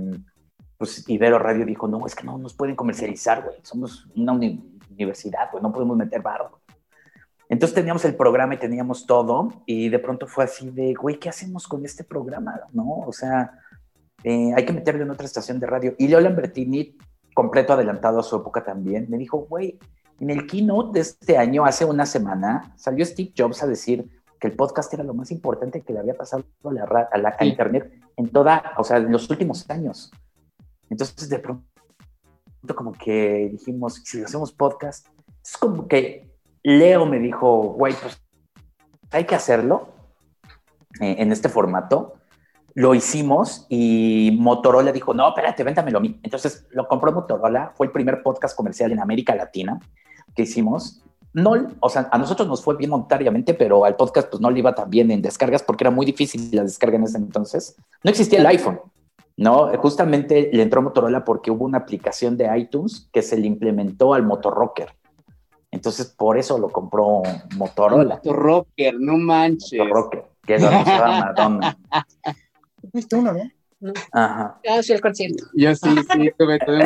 [0.79, 4.79] pues Ibero Radio dijo, no, es que no nos pueden comercializar, güey, somos una uni-
[4.91, 6.61] universidad, güey, no podemos meter barro.
[7.49, 11.29] Entonces teníamos el programa y teníamos todo, y de pronto fue así de, güey, ¿qué
[11.29, 12.61] hacemos con este programa?
[12.73, 13.01] ¿No?
[13.05, 13.51] O sea,
[14.23, 15.97] eh, hay que meterlo en otra estación de radio.
[15.99, 16.97] Y Leo Lambertini,
[17.35, 19.81] completo adelantado a su época también, me dijo, güey,
[20.21, 24.49] en el keynote de este año, hace una semana, salió Steve Jobs a decir que
[24.49, 27.45] el podcast era lo más importante que le había pasado a la, a la a
[27.45, 30.11] internet en toda, o sea, en los últimos años.
[30.89, 31.65] Entonces, de pronto,
[32.75, 35.07] como que dijimos, si hacemos podcast,
[35.45, 36.31] es como que
[36.63, 38.21] Leo me dijo, güey, pues
[39.11, 39.89] hay que hacerlo
[41.01, 42.15] eh, en este formato.
[42.75, 46.21] Lo hicimos y Motorola dijo, no, espérate, véntamelo a mí.
[46.23, 49.79] Entonces lo compró Motorola, fue el primer podcast comercial en América Latina
[50.35, 51.03] que hicimos.
[51.33, 54.59] No, o sea, a nosotros nos fue bien monetariamente, pero al podcast pues no le
[54.59, 57.77] iba tan bien en descargas porque era muy difícil la descarga en ese entonces.
[58.03, 58.81] No existía el iPhone,
[59.37, 59.69] ¿no?
[59.79, 64.25] Justamente le entró Motorola porque hubo una aplicación de iTunes que se le implementó al
[64.25, 64.93] Motorrocker.
[65.71, 67.23] Entonces por eso lo compró
[67.57, 68.21] Motorola.
[68.25, 69.79] Rocker, no manches.
[69.79, 71.79] Motorrocker, que es donde estaba Madonna.
[72.93, 73.51] ¿Viste uno, no?
[74.13, 74.61] Ajá.
[74.69, 75.45] Ah, sí, el concierto.
[75.55, 76.85] Yo sí, sí, tuve, tuve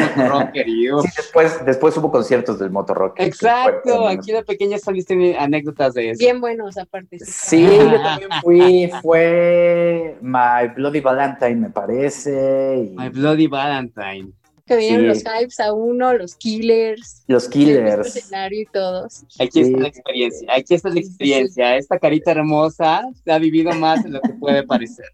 [0.67, 1.03] y uf.
[1.05, 3.27] Sí, después, después hubo conciertos del Motorrocker.
[3.27, 6.19] Exacto, aquí de pequeña saliste anécdotas de eso.
[6.19, 7.19] Bien buenos aparte.
[7.19, 12.91] Sí, yo también fui, fue My Bloody Valentine, me parece.
[12.93, 14.31] y My Bloody Valentine.
[14.67, 14.97] Que Sí.
[14.97, 17.23] los hypes a uno, los killers.
[17.27, 18.17] Los el Killers.
[18.17, 19.25] escenario y todos.
[19.39, 19.83] Aquí está Sí.
[19.83, 21.77] la experiencia, aquí está la experiencia.
[21.77, 25.05] Esta carita hermosa se ha vivido más de lo que puede parecer.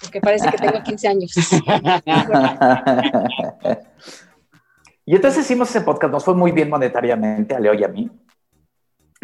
[0.00, 1.32] Porque parece que tengo 15 años.
[5.06, 8.10] y entonces hicimos ese podcast, nos fue muy bien monetariamente a Leo y a mí.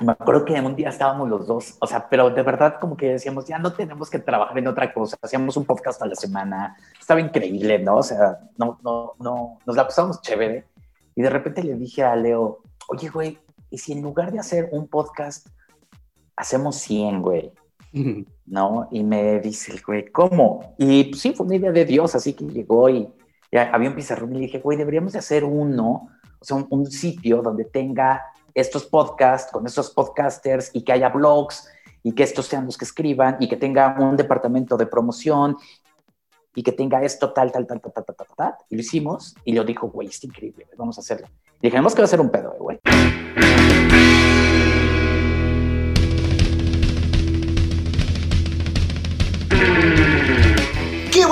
[0.02, 3.12] Me acuerdo que un día estábamos los dos, o sea, pero de verdad como que
[3.12, 6.74] decíamos, ya no tenemos que trabajar en otra cosa, hacíamos un podcast a la semana,
[6.98, 7.96] estaba increíble, ¿no?
[7.96, 10.64] O sea, no, no, no, nos la pasamos chévere.
[11.14, 14.70] Y de repente le dije a Leo, oye, güey, ¿y si en lugar de hacer
[14.72, 15.48] un podcast,
[16.34, 17.52] hacemos 100, güey?
[18.46, 18.88] ¿No?
[18.90, 20.74] Y me dice el güey, ¿cómo?
[20.78, 23.08] Y pues, sí, fue una idea de Dios, así que llegó y
[23.52, 26.08] había un pizarrón y le dije, güey, deberíamos de hacer uno,
[26.40, 28.22] o sea, un, un sitio donde tenga
[28.54, 31.68] estos podcasts con estos podcasters y que haya blogs
[32.02, 35.56] y que estos sean los que escriban y que tenga un departamento de promoción
[36.54, 38.54] y que tenga esto tal, tal, tal, tal, tal, tal, tal, tal.
[38.68, 41.28] Y lo hicimos y lo dijo, güey, es increíble, vamos a hacerlo.
[41.62, 42.78] Y que va a ser un pedo, güey.
[42.82, 43.19] Qué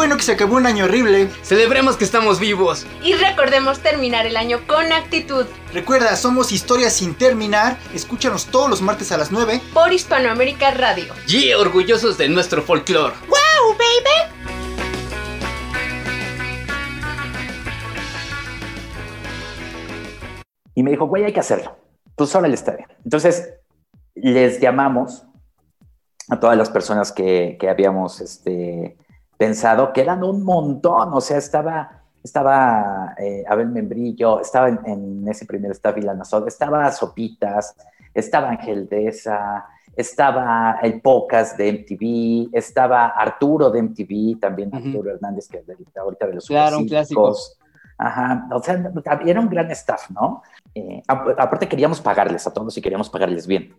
[0.09, 1.29] bueno que se acabó un año horrible.
[1.43, 2.87] Celebremos que estamos vivos.
[3.03, 5.45] Y recordemos terminar el año con actitud
[5.75, 7.77] Recuerda, somos Historias sin terminar.
[7.93, 9.61] Escúchanos todos los martes a las 9.
[9.75, 11.13] por Hispanoamérica Radio.
[11.27, 13.13] Y orgullosos de nuestro folclore.
[13.29, 14.33] ¡Wow, baby!
[20.75, 21.77] Y me dijo, güey, hay que hacerlo.
[22.17, 22.89] Pues ahora está bien.
[23.05, 23.57] Entonces,
[24.15, 25.25] les llamamos
[26.31, 28.97] a todas las personas que, que habíamos este,
[29.39, 31.11] pensado, que eran un montón.
[31.15, 36.49] O sea, estaba, estaba eh, Abel Membrillo, estaba en, en ese primer staff Vilana Soda,
[36.49, 37.75] estaba Sopitas,
[38.13, 39.65] estaba Ángel Deza,
[39.97, 44.75] estaba el podcast de MTV, estaba Arturo de MTV, también.
[44.75, 45.65] Arturo Hernández, que
[45.99, 47.33] ahorita de los Claro, un clásico.
[47.35, 47.55] Supercívicos.
[48.01, 48.81] Ajá, o sea,
[49.27, 50.43] era un gran staff, ¿no?
[50.73, 53.75] Eh, ap- aparte queríamos pagarles a todos y queríamos pagarles bien.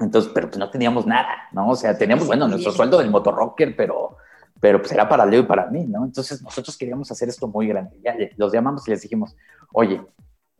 [0.00, 1.68] Entonces, pero pues no teníamos nada, ¿no?
[1.70, 4.16] O sea, teníamos, bueno, nuestro sueldo del motorrocker, pero,
[4.60, 6.04] pero pues era para Leo y para mí, ¿no?
[6.04, 7.98] Entonces nosotros queríamos hacer esto muy grande.
[8.02, 9.36] Ya los llamamos y les dijimos,
[9.72, 10.00] oye,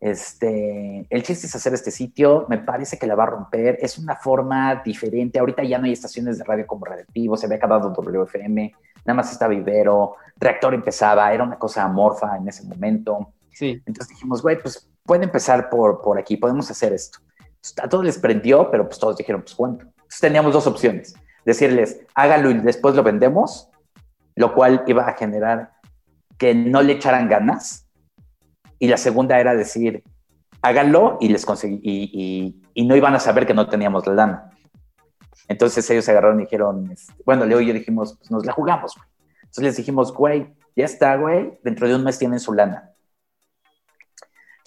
[0.01, 3.99] este, el chiste es hacer este sitio, me parece que la va a romper, es
[3.99, 7.91] una forma diferente, ahorita ya no hay estaciones de radio como Radioactivo, se había acabado
[7.91, 8.73] WFM,
[9.05, 13.83] nada más estaba Ibero, Reactor empezaba, era una cosa amorfa en ese momento, Sí.
[13.87, 17.19] entonces dijimos, güey, pues puede empezar por, por aquí, podemos hacer esto.
[17.41, 19.85] Entonces, a todos les prendió, pero pues todos dijeron, pues cuánto.
[19.87, 23.69] Entonces teníamos dos opciones, decirles, hágalo y después lo vendemos,
[24.39, 25.73] lo cual iba a generar
[26.39, 27.89] que no le echaran ganas.
[28.79, 30.05] Y la segunda era decir,
[30.63, 34.51] háganlo y les conseguí, y, y- no iban a saber que no teníamos la lana.
[35.49, 38.53] Entonces ellos se agarraron y dijeron, este, bueno, Leo y yo dijimos, pues nos la
[38.53, 39.09] jugamos, güey.
[39.41, 42.91] Entonces les dijimos, güey, ya está, güey, dentro de un mes tienen su lana.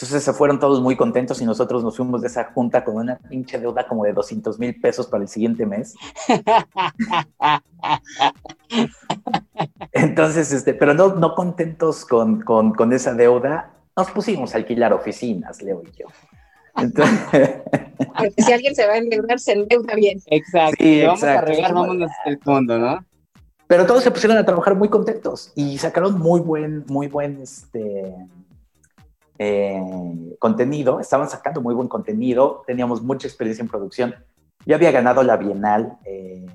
[0.02, 3.20] Entonces se fueron todos muy contentos y nosotros nos fuimos de esa junta con una
[3.20, 5.94] pinche deuda como de 200 mil pesos para el siguiente mes.
[9.92, 14.92] Entonces, este, pero no, no contentos con, con, con esa deuda, nos pusimos a alquilar
[14.92, 16.08] oficinas, Leo y yo.
[16.78, 17.62] Entonces,
[18.18, 20.20] Porque si alguien se va a endeudar, se endeuda bien.
[20.26, 20.78] Exacto.
[20.80, 21.52] Sí, vamos a exacto.
[21.52, 23.06] regar, vámonos hasta el fondo, ¿no?
[23.72, 28.14] pero todos se pusieron a trabajar muy contentos y sacaron muy buen, muy buen este,
[29.44, 31.00] eh, contenido.
[31.00, 32.64] Estaban sacando muy buen contenido.
[32.68, 34.14] Teníamos mucha experiencia en producción.
[34.68, 36.46] Yo había ganado la Bienal eh,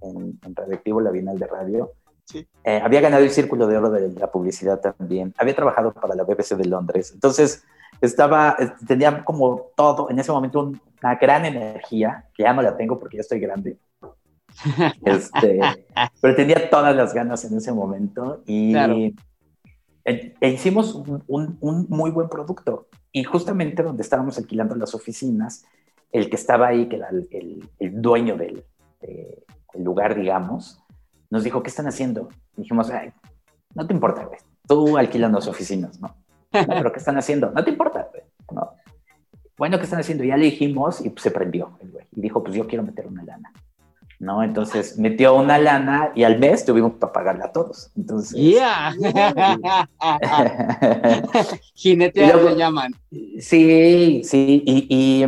[0.00, 1.92] en, en Radioactivo, la Bienal de Radio.
[2.24, 2.44] Sí.
[2.64, 5.32] Eh, había ganado el Círculo de Oro de la Publicidad también.
[5.38, 7.12] Había trabajado para la BBC de Londres.
[7.14, 7.62] Entonces,
[8.00, 8.56] estaba,
[8.88, 12.98] tenía como todo, en ese momento, un- una gran energía, que ya no la tengo
[12.98, 13.76] porque ya estoy grande.
[15.04, 15.60] Este,
[16.20, 18.96] pero tenía todas las ganas en ese momento y Claro.
[20.04, 22.88] E, e hicimos un, un- un muy buen producto.
[23.12, 25.64] Y justamente donde estábamos alquilando las oficinas,
[26.10, 27.68] el que estaba ahí, que era el,
[28.02, 28.64] dueño del
[29.00, 30.82] de- el lugar, digamos,
[31.30, 32.28] nos dijo, ¿qué están haciendo?
[32.56, 33.10] dijimos, "Ay,
[33.74, 34.38] no te importa, güey.
[34.68, 36.08] Tú alquilas las oficinas, ¿no?
[36.52, 37.50] "No, pero ¿qué están haciendo?
[37.50, 38.08] No te importa.
[38.52, 38.72] No.
[39.56, 40.24] Bueno, ¿qué están haciendo?
[40.24, 42.06] Ya le dijimos y se prendió el güey.
[42.14, 43.50] Y dijo, pues yo quiero meter una lana.
[44.22, 44.44] ¿No?
[44.44, 47.90] Entonces metió una lana y al mes tuvimos para pagarla a todos.
[47.96, 48.94] Entonces, Yeah.
[52.14, 52.92] Luego- le llaman.
[53.40, 55.26] Sí, sí, y, y,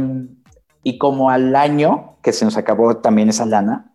[0.85, 3.92] y como al año que se nos acabó también esa lana,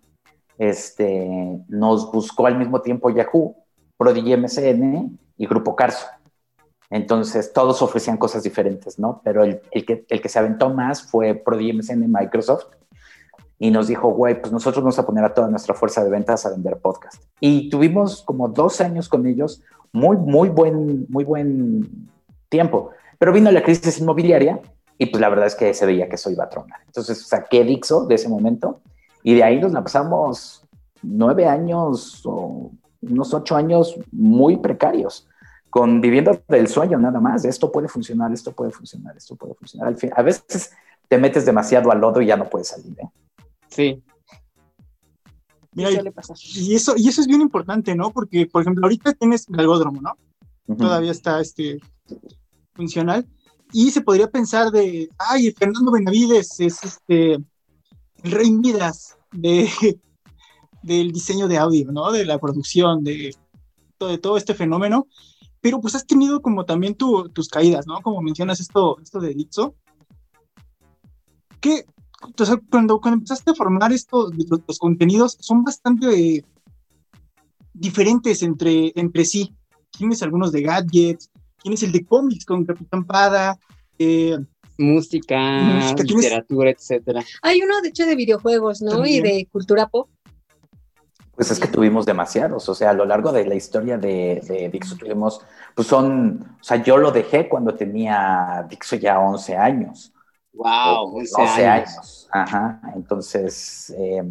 [0.57, 3.55] este, nos buscó al mismo tiempo Yahoo,
[3.97, 6.07] Prodigy MCN y Grupo Carso.
[6.89, 9.21] Entonces todos ofrecían cosas diferentes, ¿no?
[9.23, 12.65] Pero el, el que, el que se aventó más fue Prodigy MCN Microsoft
[13.59, 16.45] y nos dijo, güey, pues nosotros vamos a poner a toda nuestra fuerza de ventas
[16.45, 17.21] a vender podcast.
[17.41, 22.09] Y tuvimos como dos años con ellos, muy, muy buen, muy buen
[22.47, 22.91] tiempo.
[23.17, 24.61] Pero vino la crisis inmobiliaria
[24.97, 26.49] y pues la verdad es que se veía que eso iba.
[26.87, 28.79] Entonces saqué Dixo de ese momento
[29.23, 30.63] y de ahí nos la pasamos
[31.01, 35.27] nueve años o unos ocho años muy precarios,
[35.69, 37.43] con viviendo del sueño nada más.
[37.43, 39.89] Esto puede funcionar, esto puede funcionar, esto puede funcionar.
[39.89, 40.71] Al fin, a veces
[41.09, 42.97] te metes demasiado al lodo y ya no puedes salir.
[42.99, 43.09] ¿eh?
[43.69, 44.01] Sí.
[45.73, 45.89] Mira,
[46.55, 48.11] y eso, y eso es bien importante, ¿no?
[48.11, 50.75] Porque, por ejemplo, ahorita tienes Galgódromo, ¿no?
[50.75, 51.79] Todavía está este,
[52.73, 53.27] funcional.
[53.71, 59.69] Y se podría pensar de, ay, Fernando Benavides es este, el rey Midas de,
[60.83, 62.11] del diseño de audio, ¿no?
[62.11, 63.35] De la producción, de,
[63.97, 65.07] todo- de todo este fenómeno.
[65.61, 68.01] Pero pues has tenido como también tu- tus caídas, ¿no?
[68.01, 69.75] Como mencionas esto, esto de Dixo.
[71.61, 71.85] Que
[72.45, 76.45] sea, cuando, cuando empezaste a formar estos los, los contenidos, son bastante eh,
[77.73, 79.53] diferentes entre, entre sí.
[79.91, 81.29] Tienes algunos de gadgets,
[81.61, 83.57] tienes el de cómics con Capitán Pada,
[83.97, 84.37] eh,
[84.77, 87.23] Música, Música, tienes- literatura, etcétera.
[87.41, 89.05] Hay uno, de hecho, de videojuegos, ¿no?
[89.05, 90.09] Y de cultura pop.
[91.35, 94.67] Pues es que tuvimos demasiados, o sea, a lo largo de la historia de, de
[94.69, 95.39] Dixo tuvimos,
[95.73, 100.11] pues son, o sea, yo lo dejé cuando tenía Dixo ya 11 años.
[100.59, 101.89] Wow, 11 12 años.
[101.89, 102.29] años.
[102.31, 104.23] Ajá, entonces eh,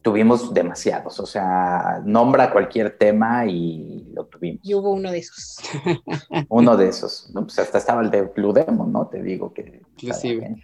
[0.00, 4.60] tuvimos demasiados, o sea, nombra cualquier tema y lo tuvimos.
[4.62, 5.58] Y hubo uno de esos.
[6.48, 7.42] Uno de esos, ¿no?
[7.42, 9.08] Pues hasta estaba el de Blue Demon, ¿no?
[9.08, 9.82] Te digo que...
[9.96, 10.56] Inclusive.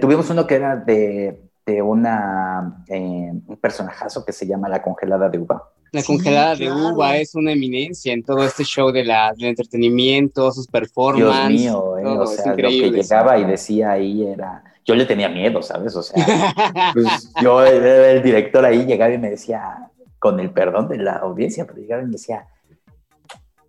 [0.00, 5.28] Tuvimos uno que era de, de una, eh, un personajazo que se llama La Congelada
[5.28, 5.70] de Uva.
[5.92, 6.88] La Sí, congelada de claro.
[6.94, 11.50] uva es una eminencia en todo este show de la, del entretenimiento, sus Dios performances.
[11.60, 14.62] mío, eh, todo, o sea, lo que llegaba y decía ahí era...
[14.84, 15.94] Yo le tenía miedo, ¿sabes?
[15.96, 16.24] O sea,
[16.94, 21.16] pues yo era el director ahí llegaba y me decía, con el perdón de la
[21.16, 22.46] audiencia, pero llegaba y me decía,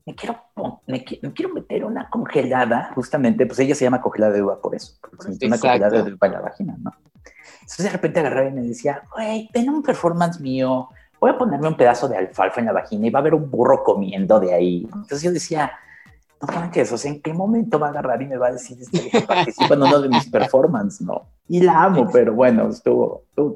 [0.05, 0.37] me quiero,
[0.87, 4.73] me, me quiero meter una congelada, justamente, pues ella se llama congelada de uva por
[4.75, 6.91] eso, porque se metió una congelada de uva en la vagina, ¿no?
[7.61, 10.89] Entonces de repente agarraba y me decía, güey, ven a un performance mío,
[11.21, 13.49] voy a ponerme un pedazo de alfalfa en la vagina y va a haber un
[13.49, 14.87] burro comiendo de ahí.
[14.91, 15.71] Entonces yo decía,
[16.41, 18.77] no manches, o sea, ¿en qué momento va a agarrar y me va a decir
[18.81, 21.01] este que participa en uno de mis performances?
[21.05, 21.27] No.
[21.47, 23.53] Y la amo, pero bueno, estuvo, estuvo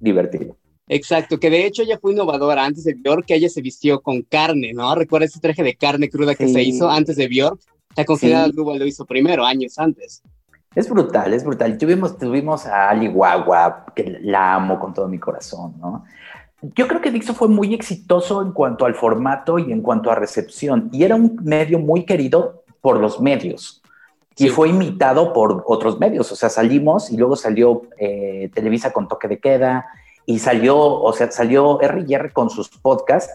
[0.00, 0.56] divertido.
[0.88, 4.22] Exacto, que de hecho ella fue innovadora antes de Bjork, que ella se vistió con
[4.22, 4.94] carne, ¿no?
[4.94, 6.54] ¿Recuerda ese traje de carne cruda que Sí.
[6.54, 7.60] se hizo antes de Bjork?
[7.94, 8.52] La congelada Sí.
[8.56, 10.22] lo hizo primero, años antes.
[10.74, 11.76] Es brutal, es brutal.
[11.76, 16.04] Tuvimos, tuvimos a Ali Guagua, que la amo con todo mi corazón, ¿no?
[16.62, 20.14] Yo creo que Dixo fue muy exitoso en cuanto al formato y en cuanto a
[20.14, 23.82] recepción, y era un medio muy querido por los medios.
[24.36, 29.06] Y fue imitado por otros medios, o sea, salimos y luego salió eh, Televisa con
[29.06, 29.86] toque de queda
[30.24, 33.32] y salió, o sea, salió R&R con sus podcasts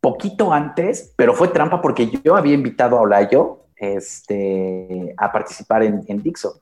[0.00, 6.02] poquito antes, pero fue trampa porque yo había invitado a Olayo este, a participar en,
[6.08, 6.60] en Dixo.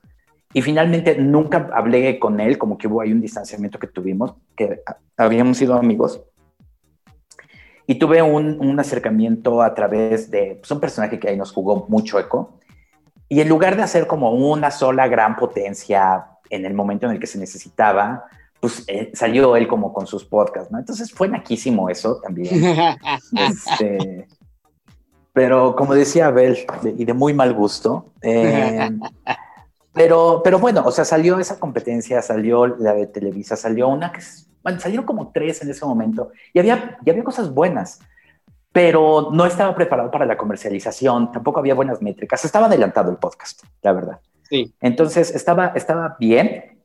[0.53, 4.81] Y finalmente nunca hablé con él, como que hubo ahí un distanciamiento que tuvimos, que
[5.17, 6.21] habíamos sido amigos.
[7.85, 11.85] Y tuve un, un acercamiento a través de pues, un personaje que ahí nos jugó
[11.89, 12.59] mucho eco.
[13.29, 17.19] Y en lugar de hacer como una sola gran potencia en el momento en el
[17.19, 18.25] que se necesitaba,
[18.59, 20.79] pues eh, salió él como con sus podcasts, ¿no?
[20.79, 22.49] Entonces fue naquísimo eso también.
[23.37, 24.27] Este,
[25.33, 28.89] pero como decía Abel, de- y de muy mal gusto, eh,
[29.97, 34.21] pero, pero bueno, o sea, salió esa competencia, salió la de Televisa, salió una que,
[34.61, 37.99] bueno, salieron como tres en ese momento, y había, y había cosas buenas,
[38.71, 43.63] pero no estaba preparado para la comercialización, tampoco había buenas métricas, estaba adelantado el podcast,
[43.81, 44.19] la verdad.
[44.43, 44.73] Sí.
[44.81, 46.77] Entonces, estaba, estaba bien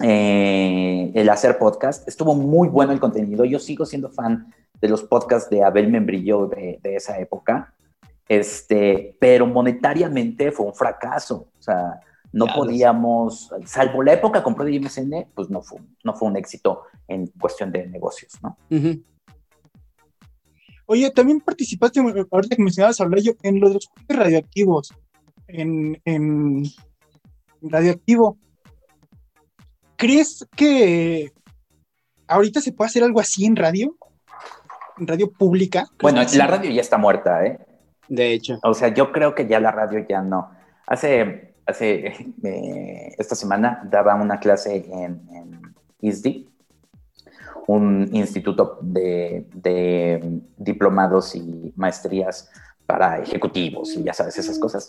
[0.00, 5.04] eh, el hacer podcast, estuvo muy bueno el contenido, yo sigo siendo fan de los
[5.04, 7.74] podcasts de Abel Membrillo de, de esa época,
[8.28, 12.00] este, pero monetariamente fue un fracaso, o sea,
[12.32, 16.82] no podíamos, salvo la época con Prodigy MSN, pues no fue, no fue un éxito
[17.06, 18.56] en cuestión de negocios, ¿no?
[20.86, 24.94] Oye, también participaste, ahorita que mencionabas a Blayo, en lo de los juegos radioactivos.
[25.46, 26.64] En, en
[27.62, 28.38] radioactivo.
[29.96, 31.32] ¿Crees que
[32.26, 33.96] ahorita se puede hacer algo así en radio?
[34.98, 35.86] ¿En radio pública?
[35.96, 37.58] ¿Crees Bueno, la radio ya está muerta, ¿eh?
[38.08, 38.58] De hecho.
[38.62, 40.50] O sea, yo creo que ya la radio ya no.
[40.86, 42.06] Hace, hace
[42.42, 46.48] eh, esta semana daba una clase en, en ISDI,
[47.66, 52.50] un instituto de, de diplomados y maestrías
[52.86, 54.88] para ejecutivos y ya sabes, esas cosas.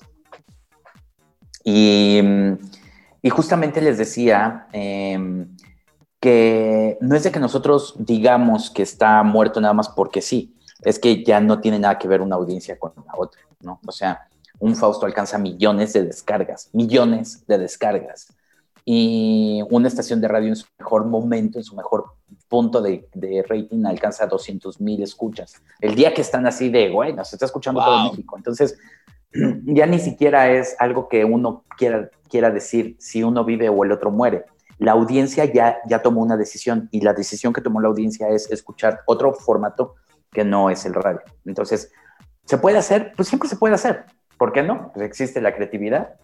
[1.66, 2.54] Y, mm,
[3.22, 5.58] y justamente les decía em,
[6.22, 10.98] que no es de que nosotros digamos que está muerto nada más porque sí, es
[10.98, 13.82] que ya no tiene nada que ver una audiencia con la otra, ¿no?
[13.86, 14.30] O sea,
[14.60, 18.34] un Fausto alcanza millones de descargas, millones de descargas.
[18.86, 22.06] Y una estación de radio en su mejor momento, en su mejor
[22.48, 25.62] punto de, de rating, alcanza 200 mil escuchas.
[25.80, 28.12] El día que están así de, güey, nos está escuchando todo Wow.
[28.12, 28.38] México.
[28.38, 28.78] Entonces,
[29.66, 33.92] ya ni siquiera es algo que uno quiera, quiera decir si uno vive o el
[33.92, 34.46] otro muere.
[34.80, 38.50] La audiencia ya, ya tomó una decisión y la decisión que tomó la audiencia es
[38.50, 39.96] escuchar otro formato
[40.32, 41.22] que no es el radio.
[41.46, 41.92] Entonces,
[42.46, 43.12] ¿se puede hacer?
[43.16, 44.06] Pues siempre se puede hacer.
[44.40, 44.92] ¿Por qué no?
[44.94, 46.16] Pues existe la creatividad,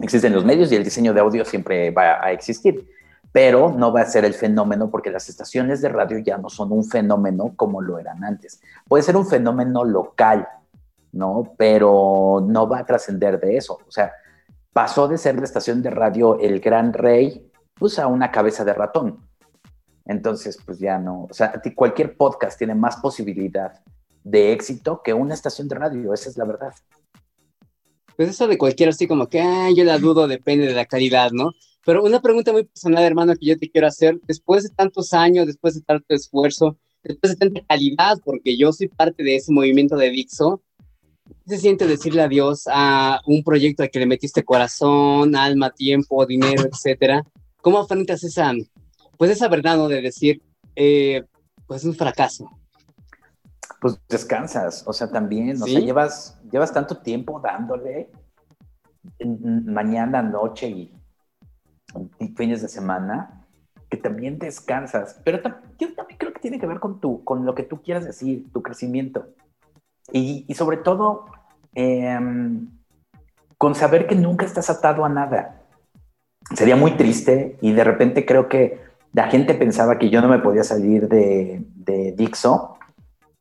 [0.00, 2.88] existen los medios y el diseño de audio siempre va a existir,
[3.30, 6.72] pero no va a ser el fenómeno porque las estaciones de radio ya no son
[6.72, 8.60] un fenómeno como lo eran antes.
[8.88, 10.48] Puede ser un fenómeno local,
[11.12, 11.54] ¿no?
[11.56, 13.78] Pero no va a trascender de eso.
[13.86, 14.10] O sea,
[14.72, 18.74] pasó de ser la estación de radio el gran rey, pues a una cabeza de
[18.74, 19.20] ratón.
[20.04, 23.72] Entonces, pues ya no, o sea, cualquier podcast tiene más posibilidad
[24.24, 26.72] de éxito que una estación de radio, esa es la verdad.
[28.16, 31.30] Pues eso de cualquiera, así como que, ah, yo la dudo, depende de la calidad,
[31.32, 31.52] ¿no?
[31.84, 35.46] Pero una pregunta muy personal, hermano, que yo te quiero hacer, después de tantos años,
[35.46, 39.96] después de tanto esfuerzo, después de tanta calidad, porque yo soy parte de ese movimiento
[39.96, 40.62] de Dixo,
[41.26, 46.26] ¿qué se siente decirle adiós a un proyecto al que le metiste corazón, alma, tiempo,
[46.26, 47.22] dinero, etcétera?
[47.60, 48.52] ¿Cómo afrontas esa,
[49.16, 49.88] pues esa verdad, ¿no?
[49.88, 50.42] De decir,
[50.74, 51.22] eh,
[51.66, 52.50] pues un fracaso.
[53.80, 55.72] Pues descansas, o sea, también, o ¿Sí?
[55.72, 58.10] sea, llevas, llevas tanto tiempo dándole
[59.20, 60.94] mañana, noche y,
[62.18, 63.46] y fines de semana
[63.88, 65.38] que también descansas, pero
[65.78, 68.50] yo también creo que tiene que ver con, tu, con lo que tú quieras decir,
[68.52, 69.28] tu crecimiento.
[70.12, 71.26] Y, y sobre todo,
[71.74, 72.68] em,
[73.58, 75.62] con saber que nunca estás atado a nada.
[76.54, 78.80] Sería muy triste y de repente creo que
[79.12, 82.75] la gente pensaba que yo no me podía salir de, de Dixo,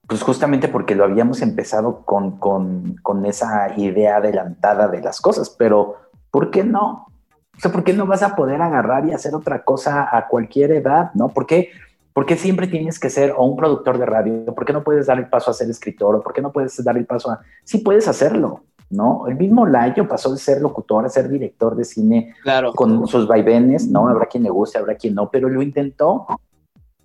[0.07, 5.49] pues justamente porque lo habíamos empezado con, con, con esa idea adelantada de las cosas,
[5.49, 5.95] pero
[6.31, 7.07] ¿por qué no?
[7.57, 10.71] O sea, ¿por qué no vas a poder agarrar y hacer otra cosa a cualquier
[10.71, 11.29] edad, no?
[11.29, 11.69] ¿Por qué,
[12.13, 14.53] por qué siempre tienes que ser o un productor de radio?
[14.53, 16.15] ¿Por qué no puedes dar el paso a ser escritor?
[16.15, 17.39] ¿O por qué no puedes dar el paso a...
[17.63, 19.25] Sí puedes hacerlo, ¿no?
[19.27, 22.73] El mismo Layo pasó de ser locutor a ser director de cine Claro.
[22.73, 24.07] con sus vaivenes, ¿no?
[24.09, 26.27] Habrá quien le guste, habrá quien no, pero lo intentó.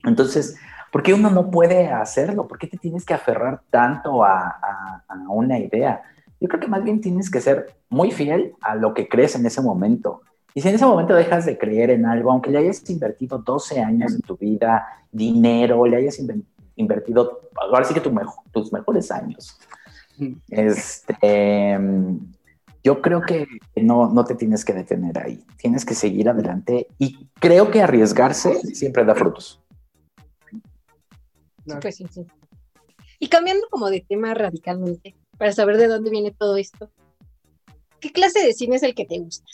[0.03, 0.57] Entonces,
[0.93, 2.47] ¿por qué uno no puede hacerlo?
[2.49, 6.03] ¿Por qué te tienes que aferrar tanto a, a- a una idea?
[6.41, 9.45] Yo creo que más bien tienes que ser muy fiel a lo que crees en
[9.47, 10.23] ese momento.
[10.55, 13.81] Y si en ese momento dejas de creer en algo, aunque le hayas invertido 12
[13.81, 16.19] años de tu vida, dinero, le hayas
[16.77, 19.59] invertido, ahora sí que tu mejo- tus mejores años,
[20.51, 21.79] este,
[22.83, 27.29] yo creo que no, no te tienes que detener ahí, tienes que seguir adelante y
[27.39, 29.61] creo que arriesgarse siempre da frutos.
[31.81, 32.27] Pues sí, sí.
[33.19, 36.91] Y cambiando como de tema radicalmente, para saber de dónde viene todo esto.
[38.01, 39.45] ¿qué clase de cine es el que te gusta?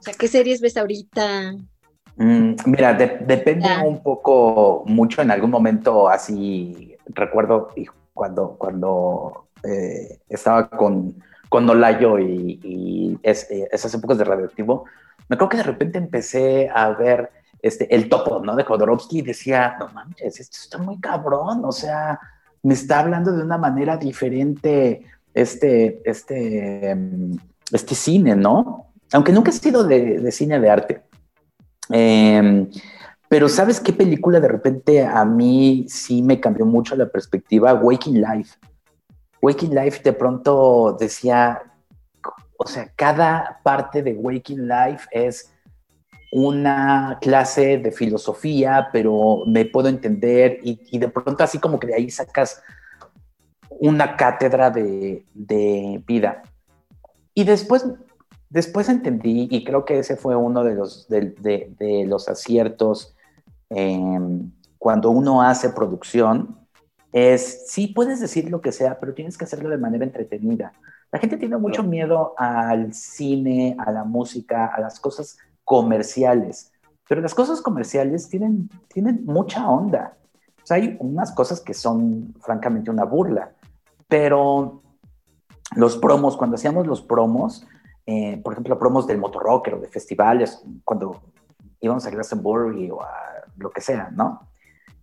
[0.00, 1.54] O sea, ¿qué series ves ahorita?
[2.16, 3.84] Mm, mira, de- depende Ah.
[3.86, 7.68] un poco, mucho en algún momento así, recuerdo
[8.12, 11.14] cuando, cuando eh, estaba con,
[11.48, 14.84] con Olayo y, y es- eh, esas épocas de radioactivo,
[15.28, 17.30] me acuerdo que de repente empecé a ver
[17.62, 18.56] este, el topo, ¿no?
[18.56, 22.18] De Jodorowsky decía, no manches, esto está muy cabrón, o sea,
[22.62, 25.04] me está hablando de una manera diferente
[25.34, 27.36] este, este, mm,
[27.72, 28.92] este cine, ¿no?
[29.12, 31.02] Aunque nunca he sido de, de cine de arte.
[31.92, 32.68] Eh,
[33.30, 37.74] pero ¿sabes qué película de repente a mí sí me cambió mucho la perspectiva?
[37.74, 38.58] Waking Life.
[39.40, 41.62] Waking Life de pronto decía,
[42.56, 45.52] o sea, cada parte de Waking Life es
[46.32, 51.88] una clase de filosofía, pero me puedo entender y, y de pronto así como que
[51.88, 52.62] de ahí sacas
[53.70, 56.42] una cátedra de, de vida.
[57.34, 57.86] Y después,
[58.48, 63.14] después entendí, y creo que ese fue uno de los, de, de- de los aciertos
[63.70, 64.18] eh,
[64.78, 66.58] cuando uno hace producción,
[67.12, 70.72] es, sí puedes decir lo que sea, pero tienes que hacerlo de manera entretenida.
[71.12, 75.38] La gente tiene mucho miedo al cine, a la música, a las cosas
[75.70, 76.72] comerciales,
[77.08, 80.16] pero las cosas comerciales tienen, tienen mucha onda.
[80.60, 83.52] O sea, hay unas cosas que son francamente una burla,
[84.08, 84.82] pero
[85.76, 87.64] los promos, cuando hacíamos los promos,
[88.04, 91.20] eh, por ejemplo, promos del motorrocker o de festivales, cuando
[91.80, 93.12] íbamos a Glastonbury o a
[93.56, 94.48] lo que sea, ¿no?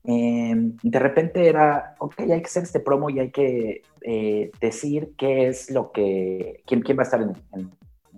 [0.03, 0.53] Eh,
[0.83, 5.47] de repente era, ok, hay que hacer este promo y hay que eh, decir qué
[5.47, 7.71] es lo que, quién, quién va a estar en, en-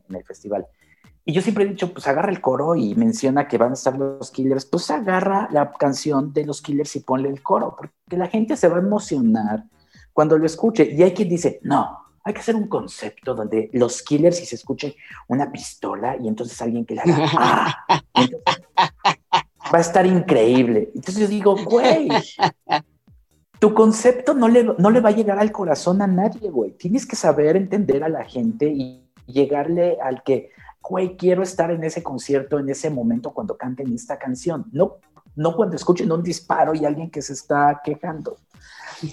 [0.09, 0.65] en el festival.
[1.30, 3.95] Y yo siempre he dicho, pues agarra el coro y menciona que van a estar
[3.95, 8.25] los Killers, pues agarra la canción de los Killers y ponle el coro, porque la
[8.25, 9.65] gente se va a emocionar
[10.11, 10.91] cuando lo escuche.
[10.91, 14.55] Y hay quien dice, no, hay que hacer un concepto donde los Killers y se
[14.55, 14.95] escuche
[15.27, 17.86] una pistola y entonces alguien que le haga, ¡ah!
[18.15, 18.41] Entonces
[19.71, 20.89] va a estar increíble.
[20.95, 22.09] Entonces yo digo, güey,
[23.59, 26.71] tu concepto no le, no le va a llegar al corazón a nadie, güey.
[26.71, 30.49] Tienes que saber entender a la gente y llegarle al que,
[30.89, 34.65] güey, quiero estar en ese concierto, en ese momento cuando canten esta canción.
[34.71, 34.97] No,
[35.35, 38.37] no cuando escuchen un disparo y alguien que se está quejando.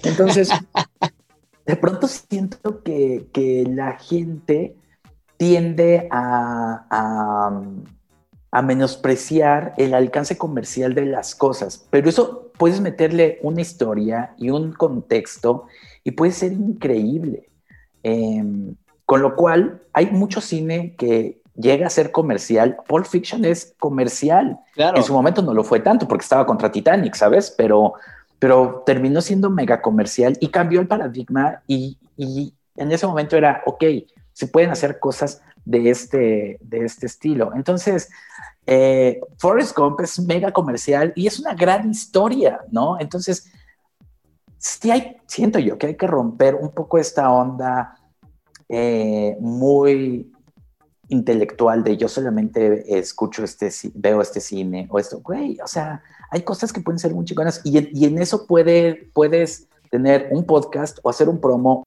[0.03, 0.49] Entonces,
[1.65, 4.75] de pronto siento que, que la gente
[5.37, 7.61] tiende a, a,
[8.49, 14.49] a menospreciar el alcance comercial de las cosas, pero eso puedes meterle una historia y
[14.49, 15.67] un contexto
[16.03, 17.49] y puede ser increíble.
[18.01, 18.43] Eh,
[19.05, 22.77] con lo cual, hay mucho cine que llega a ser comercial.
[22.87, 24.59] Pulp Fiction es comercial.
[24.73, 24.97] Claro.
[24.97, 27.53] En su momento no lo fue tanto porque estaba contra Titanic, ¿sabes?
[27.57, 27.93] Pero,
[28.39, 33.63] pero terminó siendo mega comercial y cambió el paradigma y, y en ese momento era,
[33.65, 33.83] ok,
[34.33, 37.51] se pueden hacer cosas de este, de este estilo.
[37.55, 38.09] Entonces,
[38.65, 42.99] eh, Forrest Gump es mega comercial y es una gran historia, ¿no?
[42.99, 43.51] Entonces,
[44.57, 47.97] sí hay, siento yo que hay que romper un poco esta onda
[48.69, 50.31] eh, muy
[51.09, 56.01] intelectual de yo solamente escucho este, veo este cine o esto, güey, o sea,
[56.31, 60.27] hay cosas que pueden ser muy chingonas y, en- y en eso puede, puedes tener
[60.31, 61.83] un podcast o hacer un promo.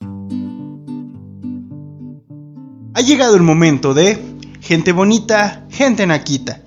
[2.95, 4.19] Ha llegado el momento de
[4.61, 6.63] gente bonita, gente naquita.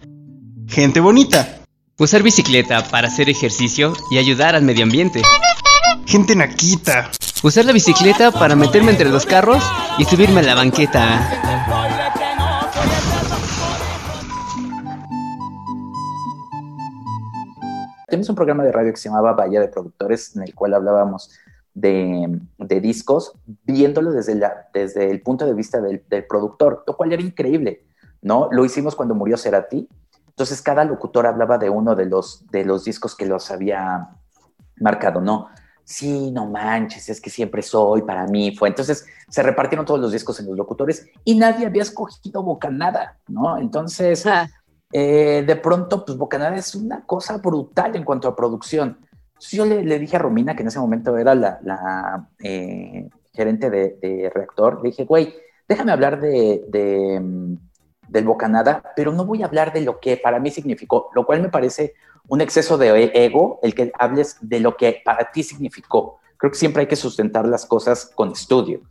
[0.68, 1.60] Gente bonita,
[2.00, 5.22] Usar bicicleta para hacer ejercicio y ayudar al medio ambiente.
[6.08, 7.12] gente naquita.
[7.44, 9.64] Usar la bicicleta para meterme entre los carros
[10.00, 11.83] y subirme a la banqueta.
[18.14, 21.32] Tenemos un programa de radio que se llamaba Bahía de Productores, en el cual hablábamos
[21.74, 23.34] de, de discos,
[23.64, 27.88] viéndolo desde, la, desde el punto de vista del, del productor, lo cual era increíble,
[28.22, 28.50] ¿no?
[28.52, 29.90] Lo hicimos cuando murió Cerati.
[30.28, 34.10] Entonces, cada locutor hablaba de uno de los, de los discos que los había
[34.80, 35.48] marcado, ¿no?
[35.84, 38.70] Sí, no manches, es que siempre soy, para mí fue.
[38.70, 43.58] Entonces, se repartieron todos los discos en los locutores y nadie había escogido Bocanada, ¿no?
[43.58, 44.24] Entonces,
[44.94, 49.00] eh, de pronto, pues Bocanada es una cosa brutal en cuanto a producción.
[49.30, 53.10] Entonces, yo le, le dije a Romina, que en ese momento era la, la, eh,
[53.34, 55.34] gerente de, de reactor, le dije, güey,
[55.68, 57.56] déjame hablar de, de, mm,
[58.08, 61.42] del Bocanada, pero no voy a hablar de lo que para mí significó, lo cual
[61.42, 61.96] me parece
[62.28, 66.20] un exceso de ego el que hables de lo que para ti significó.
[66.38, 68.82] Creo que siempre hay que sustentar las cosas con estudio,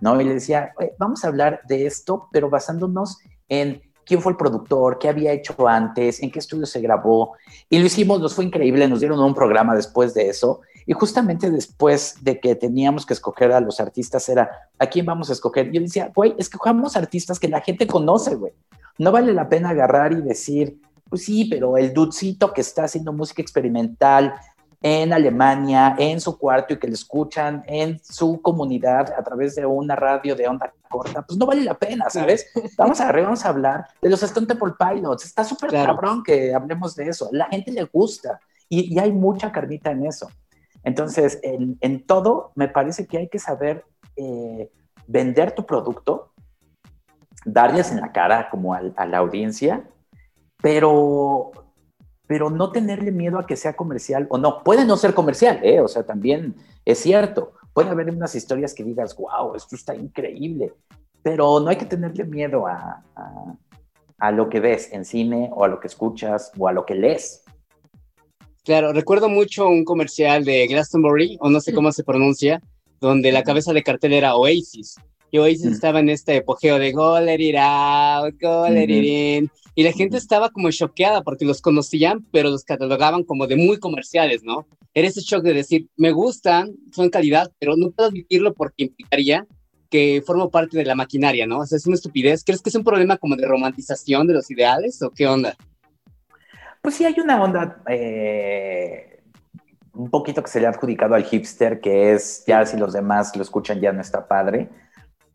[0.00, 0.20] ¿no?
[0.20, 4.36] Y le decía, "Güey, vamos a hablar de esto, pero basándonos en quién fue el
[4.36, 7.34] productor, qué había hecho antes, en qué estudio se grabó.
[7.68, 10.60] Y lo hicimos, nos fue increíble, nos dieron un programa después de eso.
[10.86, 15.30] Y justamente después de que teníamos que escoger a los artistas era, ¿a quién vamos
[15.30, 15.70] a escoger?
[15.70, 18.52] Yo decía, güey, escojamos artistas que la gente conoce, güey.
[18.98, 20.78] No vale la pena agarrar y decir,
[21.08, 24.34] pues sí, pero el dudcito que está haciendo música experimental
[24.82, 29.64] en Alemania, en su cuarto y que le escuchan en su comunidad a través de
[29.64, 32.46] una radio de onda corta, pues no vale la pena, ¿sabes?
[32.76, 35.24] Vamos a vamos a hablar de los Stone Temple Pilots.
[35.24, 35.94] Está súper Claro.
[35.94, 37.28] cabrón que hablemos de eso.
[37.32, 40.28] La gente le gusta y, y hay mucha carnita en eso.
[40.84, 43.84] Entonces, en, en todo, me parece que hay que saber
[44.16, 44.68] eh,
[45.06, 46.32] vender tu producto,
[47.44, 49.84] darles en la cara como al- a la audiencia,
[50.60, 51.52] pero,
[52.32, 54.62] pero no tenerle miedo a que sea comercial o no.
[54.62, 55.80] Puede no ser comercial, ¿eh?
[55.80, 57.52] O sea, también es cierto.
[57.74, 60.72] Puede haber unas historias que digas, wow, esto está increíble,
[61.22, 63.54] pero no hay que tenerle miedo a, a,
[64.16, 66.94] a lo que ves en cine o a lo que escuchas o a lo que
[66.94, 67.44] lees.
[68.64, 72.62] Claro, recuerdo mucho un comercial de Glastonbury, o no sé cómo se pronuncia,
[72.98, 74.96] donde la cabeza de cartel era Oasis.
[75.30, 75.72] Y Oasis Mm.
[75.74, 79.50] estaba en este apogeo de go let it out, go let it in.
[79.74, 83.78] Y la gente estaba como choqueada porque los conocían, pero los catalogaban como de muy
[83.78, 84.66] comerciales, ¿no?
[84.92, 89.46] Era ese shock de decir, me gustan, son calidad, pero no puedo admitirlo porque implicaría
[89.88, 91.60] que formo parte de la maquinaria, ¿no?
[91.60, 92.44] O sea, es una estupidez.
[92.44, 95.54] ¿Crees que es un problema como de romantización de los ideales o qué onda?
[96.82, 99.20] Pues sí, hay una onda eh,
[99.94, 103.36] un poquito que se le ha adjudicado al hipster, que es ya si los demás
[103.36, 104.68] lo escuchan ya no está padre.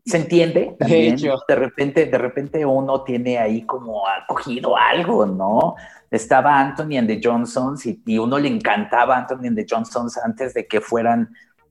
[0.08, 1.14] Se entiende también.
[1.14, 1.38] hecho.
[1.46, 5.74] De repente, de repente uno tiene ahí como acogido algo, ¿no?
[6.10, 10.54] Estaba Anthony and the Johnsons y, y uno le encantaba Anthony and the Johnsons antes
[10.54, 11.28] de que fueran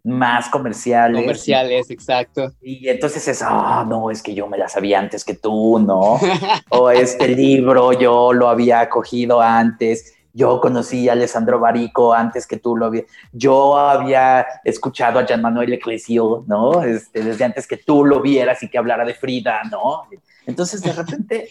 [0.07, 1.21] más comerciales.
[1.21, 2.51] Comerciales, exacto.
[2.61, 6.19] Y entonces es, ah, no, es que yo me la sabía antes que tú, ¿no?
[6.69, 12.57] o este libro yo lo había cogido antes, yo conocí a Alessandro Barico antes que
[12.57, 16.83] tú lo había, yo había escuchado a Jean Manuel Eclesio, ¿no?
[16.83, 20.03] Este, desde antes que tú lo vieras y que hablara de Frida, ¿no?
[20.45, 21.49] Entonces de repente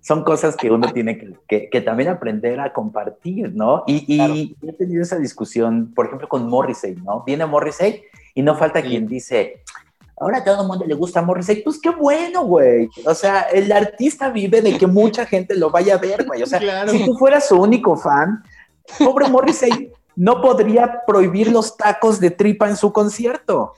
[0.00, 3.82] son cosas que uno tiene que, que- que también aprender a compartir, ¿no?
[3.86, 7.22] Y, y he tenido esa discusión, por ejemplo, con Morrissey, ¿no?
[7.24, 8.02] Viene Morrissey
[8.34, 9.62] y no falta quien dice,
[10.18, 12.88] ahora a todo el mundo le gusta Morrissey, pues qué bueno, güey.
[13.04, 16.42] O sea, el artista vive de que mucha gente lo vaya a ver, güey.
[16.42, 16.90] O sea, Claro.
[16.92, 18.42] si tú fueras su único fan,
[18.98, 23.74] pobre Morrissey no podría prohibir los tacos de tripa en su concierto.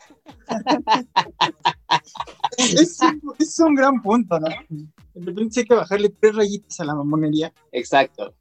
[2.57, 2.99] Es,
[3.39, 4.49] es un gran punto, ¿no?
[5.15, 8.35] De repente sí hay que bajarle tres rayitas a la mamonería Exacto.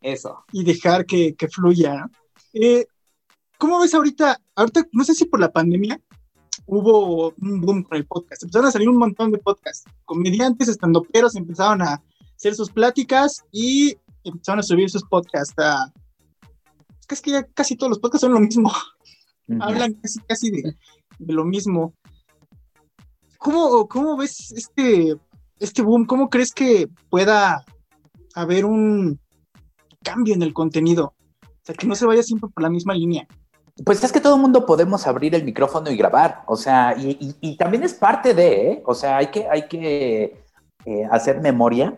[0.00, 0.44] Eso.
[0.52, 2.10] y dejar que, que fluya, ¿no?
[2.54, 2.86] Eh,
[3.58, 4.40] ¿Cómo ves ahorita?
[4.54, 6.00] Ahorita, no sé si por la pandemia
[6.70, 8.44] hubo un boom con el podcast.
[8.44, 9.84] Empezaron a salir un montón de podcasts.
[10.04, 12.00] Comediantes, estandoperos empezaron a
[12.36, 15.92] hacer sus pláticas y empezaron a subir sus podcasts a...
[17.10, 18.70] Es que, ya casi todos los podcasts son lo mismo.
[19.60, 20.76] Hablan casi, casi de,
[21.18, 21.92] de lo mismo.
[23.38, 25.16] ¿Cómo, cómo ves este,
[25.58, 26.06] este boom?
[26.06, 27.64] ¿Cómo crees que pueda
[28.34, 29.18] haber un
[30.04, 31.14] cambio en el contenido?
[31.42, 33.26] O sea, que no se vaya siempre por la misma línea.
[33.84, 37.56] Pues es que todo el mundo podemos abrir el micrófono y grabar, o sea, y,
[37.56, 38.82] también es parte de, ¿eh?
[38.84, 40.44] o sea, hay que, hay que
[40.84, 41.96] eh, hacer memoria.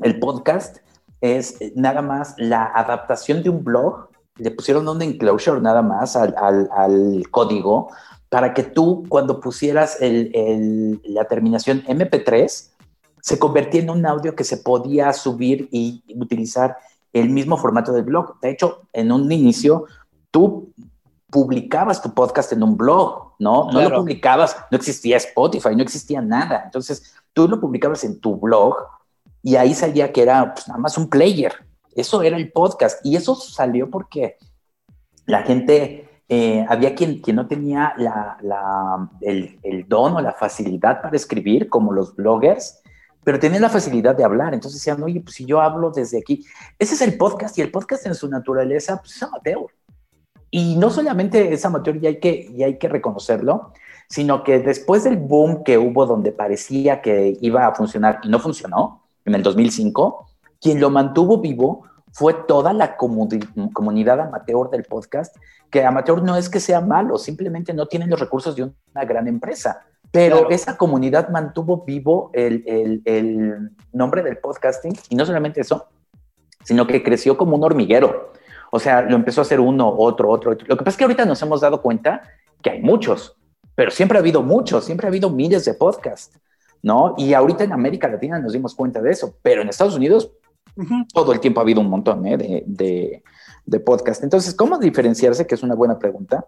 [0.00, 0.78] El podcast
[1.20, 6.16] es eh, nada más la adaptación de un blog, le pusieron un enclosure nada más
[6.16, 7.90] al, código
[8.30, 12.70] para que tú cuando pusieras la terminación MP3
[13.20, 16.78] se convertía en un audio que se podía subir y utilizar
[17.12, 18.38] el mismo formato del blog.
[18.40, 19.86] De hecho, en un inicio
[20.30, 20.72] tú
[21.30, 23.64] publicabas tu podcast en un blog, ¿no?
[23.66, 23.90] No Claro.
[23.90, 26.62] lo publicabas, no existía Spotify, no existía nada.
[26.64, 28.74] Entonces, tú lo publicabas en tu blog
[29.42, 31.54] y ahí salía que era pues, nada más un player.
[31.94, 33.04] Eso era el podcast.
[33.04, 34.36] Y eso salió porque
[35.26, 40.32] la gente, eh, había quien, quien no tenía la, la- el, el don o la
[40.32, 42.80] facilidad para escribir, como los bloggers,
[43.22, 44.54] pero tenían la facilidad de hablar.
[44.54, 46.44] Entonces decían, oye, pues si yo hablo desde aquí,
[46.78, 49.66] ese es el podcast y el podcast en su naturaleza pues, es amateur.
[50.50, 53.72] Y no solamente es amateur y hay, que, y hay que reconocerlo,
[54.08, 58.38] sino que después del boom que hubo donde parecía que iba a funcionar y no
[58.40, 60.26] funcionó, en el 2005,
[60.60, 65.36] quien lo mantuvo vivo fue toda la comuni- comunidad amateur del podcast,
[65.70, 69.28] que amateur no es que sea malo, simplemente no tienen los recursos de una gran
[69.28, 69.84] empresa.
[70.10, 70.50] Pero Claro.
[70.50, 75.86] esa comunidad mantuvo vivo el, el- el nombre del podcasting y no solamente eso,
[76.64, 78.32] sino que creció como un hormiguero.
[78.70, 80.66] O sea, lo empezó a hacer uno, otro, otro, otro.
[80.68, 82.22] Lo que pasa es que ahorita nos hemos dado cuenta
[82.62, 83.36] que hay muchos,
[83.74, 86.38] pero siempre ha habido muchos, siempre ha habido miles de podcasts,
[86.82, 87.14] ¿no?
[87.18, 90.30] Y ahorita en América Latina nos dimos cuenta de eso, pero en Estados Unidos
[91.12, 92.36] todo el tiempo ha habido un montón ¿eh?
[92.36, 93.22] de, de-
[93.66, 94.22] de podcast.
[94.24, 95.46] Entonces, ¿cómo diferenciarse?
[95.46, 96.46] Que es una buena pregunta.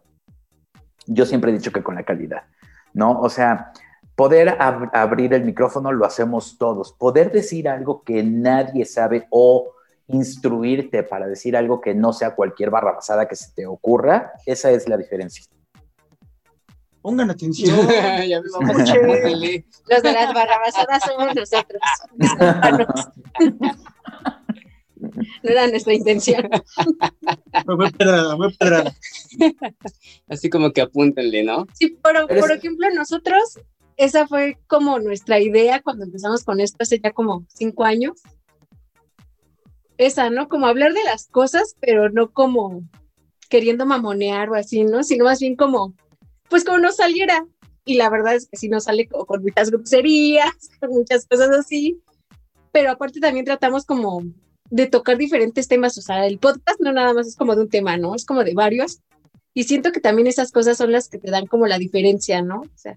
[1.07, 2.45] Yo siempre he dicho que con la calidad,
[2.95, 3.21] ¿no?
[3.21, 3.73] O sea,
[4.17, 6.93] poder ab- abrir el micrófono lo hacemos todos.
[6.93, 9.69] Poder decir algo que nadie sabe o
[10.09, 14.89] instruirte para decir algo que no sea cualquier barrabasada que se te ocurra, esa es
[14.89, 15.45] la diferencia.
[17.01, 17.77] Pongan atención.
[18.29, 19.07] ya me vamos a Escuchen.
[19.07, 19.65] ponerle.
[19.89, 21.83] Los de las barrabasadas somos nosotros.
[25.43, 26.49] No era nuestra intención.
[27.65, 28.95] Fue pedrada, fue pedrada.
[30.29, 31.67] Así como que apúntenle, ¿no?
[31.75, 33.59] Sí, pero por ejemplo, nosotros,
[33.97, 38.23] esa fue como nuestra idea cuando empezamos con esto hace ya como cinco años.
[40.07, 40.49] Esa, ¿no?
[40.49, 42.83] Como hablar de las cosas, pero no como
[43.49, 45.05] queriendo mamonear o así, ¿no?
[45.05, 45.95] Sino más bien como,
[46.49, 47.47] pues como nos saliera.
[47.85, 51.51] Y la verdad es que sí nos sale como con muchas groserías, con muchas cosas
[51.51, 52.01] así.
[52.73, 54.23] Pero aparte también tratamos como
[54.71, 55.97] de tocar diferentes temas.
[55.99, 58.17] O sea, el podcast no nada más es como de un tema, ¿no?
[58.17, 59.01] Es como de varios.
[59.55, 62.63] Y siento que también esas cosas son las que te dan como la diferencia, ¿no?
[62.63, 62.97] O sea,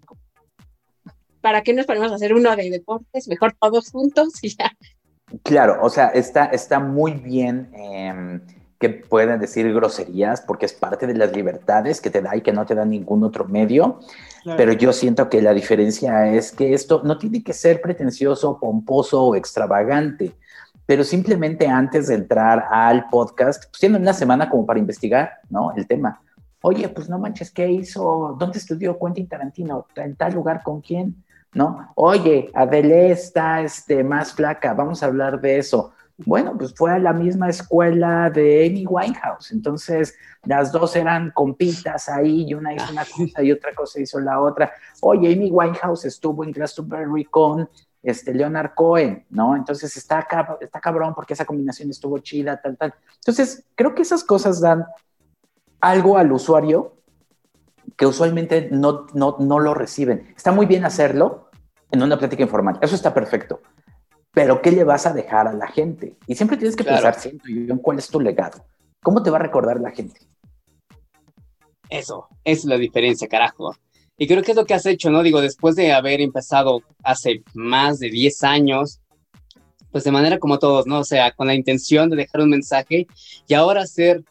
[1.42, 3.28] ¿para qué nos ponemos a hacer uno de deportes?
[3.28, 4.76] Mejor todos juntos y ya.
[5.44, 8.42] Claro, o sea, está, está muy bien em,
[8.80, 12.54] que puedan decir groserías porque es parte de las libertades que te da y que
[12.54, 14.00] no te da ningún otro medio.
[14.44, 14.58] Claro.
[14.58, 19.24] Pero yo siento que la diferencia es que esto no tiene que ser pretencioso, pomposo
[19.24, 20.34] o extravagante,
[20.86, 25.72] pero simplemente antes de entrar al podcast, pues tienen una semana como para investigar, ¿no?
[25.76, 26.22] El tema.
[26.62, 28.36] Oye, pues no manches, ¿qué hizo?
[28.40, 29.88] ¿Dónde estudió Quentin Tarantino?
[29.96, 31.24] ¿En tal lugar con quién?
[31.56, 31.92] ¿No?
[31.96, 35.94] Oye, Adele está este, más flaca, vamos a hablar de eso.
[36.18, 42.08] Bueno, pues fue a la misma escuela de Amy Winehouse, entonces las dos eran compitas
[42.08, 44.72] ahí y una hizo una cosa y otra cosa hizo la otra.
[45.02, 47.70] Oye, Amy Winehouse estuvo en Glastonbury con
[48.04, 49.56] este, Leonard Cohen, ¿no?
[49.56, 52.94] Entonces está, cab- está cabrón porque esa combinación estuvo chida, tal, tal.
[53.16, 54.86] Entonces, creo que esas cosas dan
[55.82, 56.94] algo al usuario
[57.98, 60.34] que usualmente no, no, no lo reciben.
[60.36, 61.45] Está muy bien hacerlo
[61.96, 63.62] en una plática informal, eso está perfecto.
[64.32, 66.18] Pero, ¿qué le vas a dejar a la gente?
[66.28, 67.04] Y siempre tienes que Claro.
[67.04, 68.66] pensar, siento yo, en cuál es tu legado.
[69.02, 70.20] ¿Cómo te va a recordar la gente?
[71.90, 73.76] Eso, es la diferencia, carajo.
[74.18, 75.24] Y creo que es lo que has hecho, ¿no?
[75.24, 79.00] Digo, después de haber empezado hace más de 10 años,
[79.92, 81.00] pues de manera como todos, ¿no?
[81.00, 83.08] O sea, con la intención de dejar un mensaje
[83.48, 84.24] y ahora ser,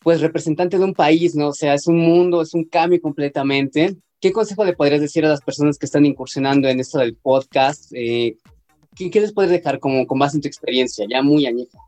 [0.00, 1.48] pues, representante de un país, ¿no?
[1.48, 3.96] O sea, es un mundo, es un cambio completamente.
[4.20, 7.90] ¿Qué consejo le podrías decir a las personas que están incursionando en esto del podcast?
[7.94, 8.36] Eh,
[8.94, 11.78] ¿qué, qué les puedes dejar como con base en tu experiencia, ya muy añeja?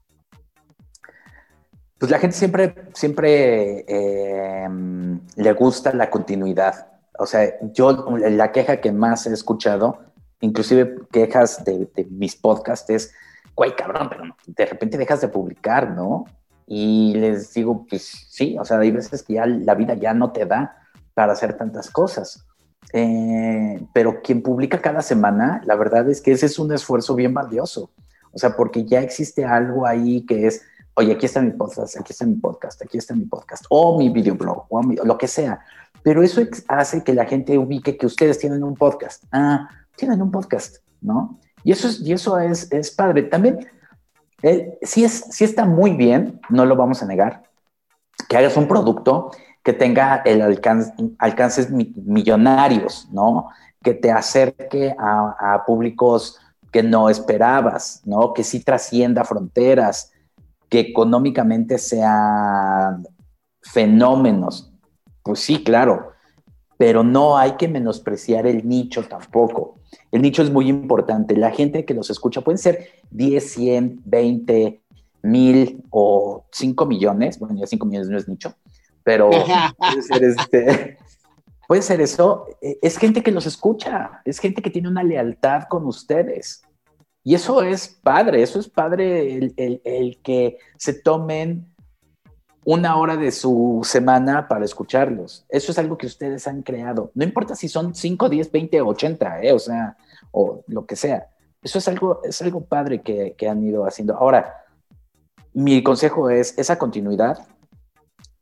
[1.99, 4.67] Pues la gente siempre, siempre eh,
[5.37, 6.87] le gusta la continuidad.
[7.19, 10.01] O sea, yo la queja que más he escuchado,
[10.41, 13.13] inclusive quejas de, de mis podcasts, es,
[13.55, 16.25] güey, cabrón, pero de repente dejas de publicar, ¿no?
[16.67, 20.33] Y les digo, pues sí, o sea, hay veces que ya la vida ya no
[20.33, 20.79] te da
[21.15, 22.45] para hacer tantas cosas.
[22.93, 27.33] Eh, pero quien publica cada semana, la verdad es que ese es un esfuerzo bien
[27.33, 27.91] valioso.
[28.33, 30.63] O sea, porque ya existe algo ahí que es,
[30.95, 34.09] oye, aquí está mi podcast, aquí está mi podcast, aquí está mi podcast, o mi
[34.11, 35.61] videoblog, o mi- lo que sea.
[36.03, 39.25] Pero eso hace que la gente ubique que ustedes tienen un podcast.
[39.33, 41.39] Ah, tienen un podcast, ¿no?
[41.63, 43.23] Y eso es, y eso es, es padre.
[43.25, 43.67] También,
[44.43, 47.45] eh, sí, es, sí está muy bien, no lo vamos a negar,
[48.29, 49.31] que hagas un producto
[49.63, 53.49] que tenga el alcance, alcances mi- millonarios, ¿no?
[53.83, 56.39] Que te acerque a, a públicos
[56.73, 58.33] que no esperabas, ¿no?
[58.33, 60.13] Que sí trascienda fronteras,
[60.69, 63.07] que económicamente sean
[63.61, 64.73] fenómenos.
[65.23, 66.13] Pues sí, claro,
[66.79, 69.77] pero no hay que menospreciar el nicho tampoco.
[70.11, 71.37] El nicho es muy importante.
[71.37, 74.83] La gente que los escucha pueden ser 10, 100, 20,
[75.23, 77.39] mil o 5 millones.
[77.39, 78.55] Bueno, ya 5 millones no es nicho,
[79.05, 79.31] pero
[79.79, 80.99] puede ser, este,
[81.69, 82.47] puede ser eso.
[82.61, 86.63] Eh, Es gente que los escucha, es gente que tiene una lealtad con ustedes.
[87.25, 91.67] Y eso es padre, eso es padre el, el- el que se tomen
[92.65, 95.45] una hora de su semana para escucharlos.
[95.49, 97.11] Eso es algo que ustedes han creado.
[97.15, 99.53] No importa si son 5, 10, 20, 80, ¿eh?
[99.53, 99.97] o sea,
[100.31, 101.27] o lo que sea.
[101.61, 104.17] Eso es algo, es algo padre que, que han ido haciendo.
[104.17, 104.65] Ahora,
[105.53, 107.47] mi consejo es esa continuidad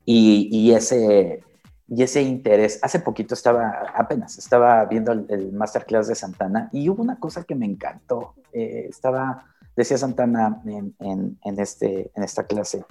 [0.04, 1.42] y, ese,
[1.88, 2.78] y ese interés.
[2.82, 7.54] Hace poquito estaba, apenas estaba viendo el, masterclass de Santana y hubo una cosa que
[7.54, 8.34] me encantó.
[8.52, 9.44] Eh, estaba,
[9.76, 10.94] decía Santana en,
[11.42, 12.84] en, este, en esta clase,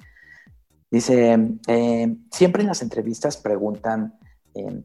[0.90, 1.38] dice,
[1.68, 4.18] eh, siempre en las entrevistas preguntan,
[4.54, 4.82] eh,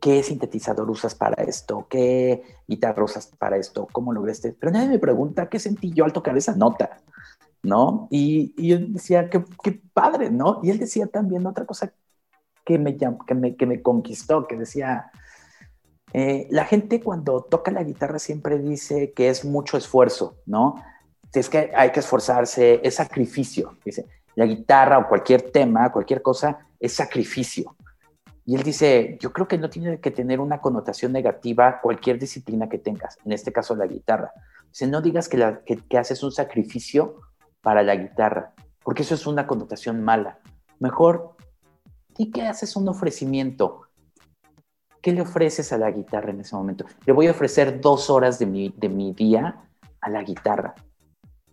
[0.00, 1.86] ¿qué sintetizador usas para esto?
[1.88, 3.88] ¿Qué guitarra usas para esto?
[3.92, 4.52] ¿Cómo lograste?
[4.52, 6.98] Pero nadie me pregunta qué sentí yo al tocar esa nota.
[7.62, 8.08] ¿No?
[8.10, 10.60] Y, y yo decía, qué, qué padre, ¿no?
[10.62, 11.92] Y él decía también otra cosa
[12.64, 15.10] que me, que me, que me conquistó, que decía,
[16.12, 20.74] eh, la gente cuando toca la guitarra siempre dice que es mucho esfuerzo, ¿no?
[21.32, 23.78] Es que hay que esforzarse, es sacrificio.
[23.84, 27.76] Dice, la guitarra o cualquier tema, cualquier cosa, es sacrificio.
[28.44, 32.68] Y él dice, yo creo que no tiene que tener una connotación negativa cualquier disciplina
[32.68, 34.32] que tengas, en este caso la guitarra.
[34.68, 37.20] Dice, no digas que, la- que- que haces un sacrificio
[37.62, 38.52] para la guitarra,
[38.82, 40.40] porque eso es una connotación mala.
[40.80, 41.36] Mejor,
[42.16, 43.82] di que haces un ofrecimiento.
[45.00, 46.84] ¿Qué le ofreces a la guitarra en ese momento?
[47.06, 49.68] Le voy a ofrecer dos horas de mi, de mi día
[50.00, 50.74] a la guitarra.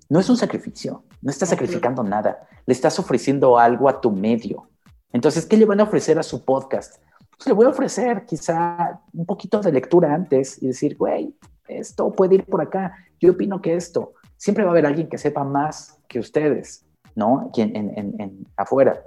[0.10, 4.70] No es un sacrificio, no estás sacrificando nada, le estás ofreciendo algo a tu medio.
[5.12, 7.02] Entonces, ¿qué le van a ofrecer a su podcast?
[7.38, 11.36] Pues le voy a ofrecer quizá un poquito de lectura antes y decir, güey,
[11.68, 12.96] esto puede ir por acá.
[13.20, 17.52] Yo opino que esto, siempre va a haber alguien que sepa más que ustedes, ¿no?
[17.56, 19.04] En, en- en- en- afuera.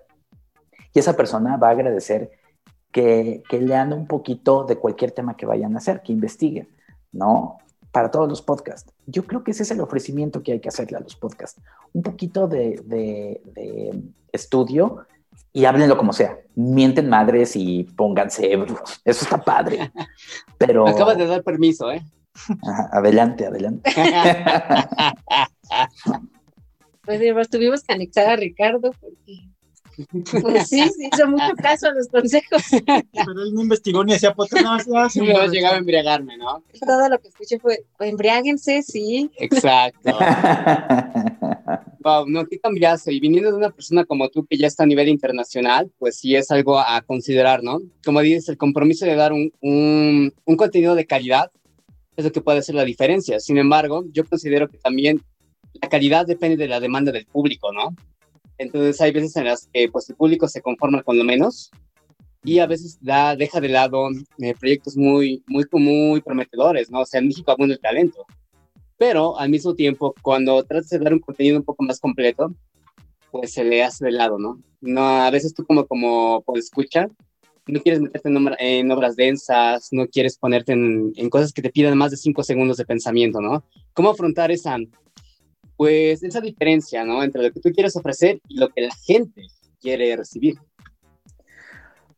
[0.94, 2.30] Y esa persona va a agradecer
[2.92, 6.68] que, que lean un poquito de cualquier tema que vayan a hacer, que investiguen,
[7.12, 7.56] ¿no?
[7.90, 8.92] Para todos los podcasts.
[9.06, 11.60] Yo creo que ese es el ofrecimiento que hay que hacerle a los podcasts.
[11.94, 14.02] Un poquito de, de- de
[14.32, 15.06] estudio
[15.52, 16.38] y háblenlo como sea.
[16.54, 18.52] Mienten madres y pónganse.
[18.52, 19.90] Eso está padre.
[20.58, 20.86] Pero.
[20.86, 22.02] Acabas de dar permiso, ¿eh?
[22.34, 23.90] Ajá, adelante, adelante.
[27.04, 29.48] Pues además tuvimos que anexar a Ricardo porque
[30.40, 32.62] pues, sí, sí hizo mucho caso a los consejos.
[32.86, 35.14] Pero él no investigó ni hacía podcast, nada más,
[35.50, 36.62] llegaba a embriagarme, ¿no?
[36.80, 39.30] Todo lo que escuché fue, embriáguense, sí.
[39.38, 40.18] Exacto.
[42.04, 43.12] Wow, no, qué cambiazo.
[43.12, 46.34] Y viniendo de una persona como tú que ya está a nivel internacional, pues sí
[46.34, 47.78] es algo a considerar, ¿no?
[48.04, 51.52] Como dices, el compromiso de dar un, un, un contenido de calidad
[52.16, 53.40] es lo que puede hacer la diferencia.
[53.40, 55.22] Sin embargo, yo considero que también
[55.74, 57.94] la calidad depende de la demanda del público, ¿no?
[58.58, 61.70] Entonces hay veces en las que pues el público se conforma con lo menos
[62.44, 64.08] y a veces da, deja de lado
[64.38, 67.00] eh, proyectos muy, muy, muy prometedores, ¿no?
[67.00, 68.26] O sea, en México abunda el talento
[69.02, 72.54] pero al mismo tiempo, cuando tratas de dar un contenido un poco más completo,
[73.32, 74.62] pues se le hace de lado, ¿no?
[74.80, 77.08] No, a veces tú como, como pues, escucha,
[77.66, 81.62] no quieres meterte en, obra- en obras densas, no quieres ponerte en, en cosas que
[81.62, 83.64] te pidan más de cinco segundos de pensamiento, ¿no?
[83.92, 84.76] ¿Cómo afrontar esa,
[85.76, 87.22] pues, esa diferencia, ¿no?
[87.22, 89.46] Entre lo que tú quieres ofrecer y lo que la gente
[89.80, 90.56] quiere recibir.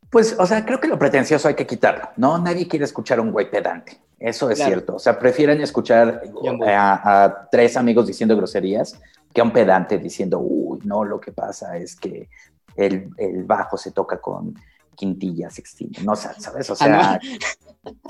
[0.09, 2.37] Pues, o sea, creo que lo pretencioso hay que quitarlo, ¿no?
[2.37, 3.99] Nadie quiere escuchar a un güey pedante.
[4.17, 4.71] Eso es Claro.
[4.71, 4.95] cierto.
[4.95, 6.21] O sea, prefieren escuchar
[6.65, 8.99] a, a tres amigos diciendo groserías
[9.33, 12.29] que a un pedante diciendo, uy, no, lo que pasa es que
[12.77, 14.55] el, el bajo se toca con
[14.95, 15.99] quintilla sextina.
[16.03, 16.69] No, sa- ¿sabes?
[16.69, 17.19] O sea,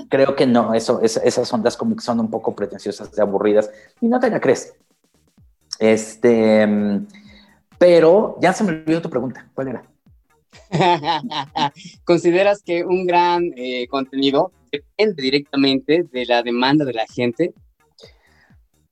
[0.08, 3.70] creo que no, eso, es- esas ondas como que son un poco pretenciosas y aburridas
[4.00, 4.74] y no te la crees.
[5.78, 6.66] Este,
[7.78, 9.48] pero ya se me olvidó tu pregunta.
[9.54, 9.82] ¿Cuál era?
[12.04, 17.52] ¿Consideras que un gran eh, contenido depende directamente de la demanda de la gente?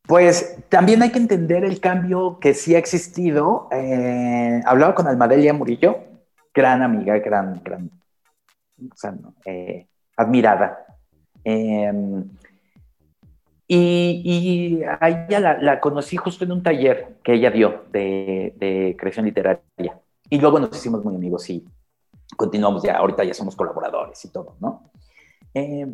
[0.07, 3.68] Pues también hay que entender el cambio que sí ha existido.
[3.72, 5.99] Eh, hablaba con Almadelia Murillo,
[6.55, 7.90] gran amiga, gran, gran,
[8.90, 10.86] o sea, eh, admirada.
[11.44, 11.92] Eh,
[13.66, 18.94] y, y a ella la, conocí justo en un taller que ella dio de, de
[18.98, 20.00] creación literaria.
[20.30, 21.66] Y luego nos hicimos muy amigos y
[22.36, 24.90] continuamos ya, ahorita ya somos colaboradores y todo, ¿no?
[25.55, 25.86] Eh,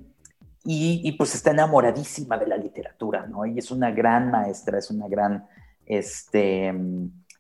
[0.65, 3.47] y, y, pues está enamoradísima de la literatura, ¿no?
[3.47, 5.47] Y es una gran maestra, es una gran
[5.87, 6.73] este,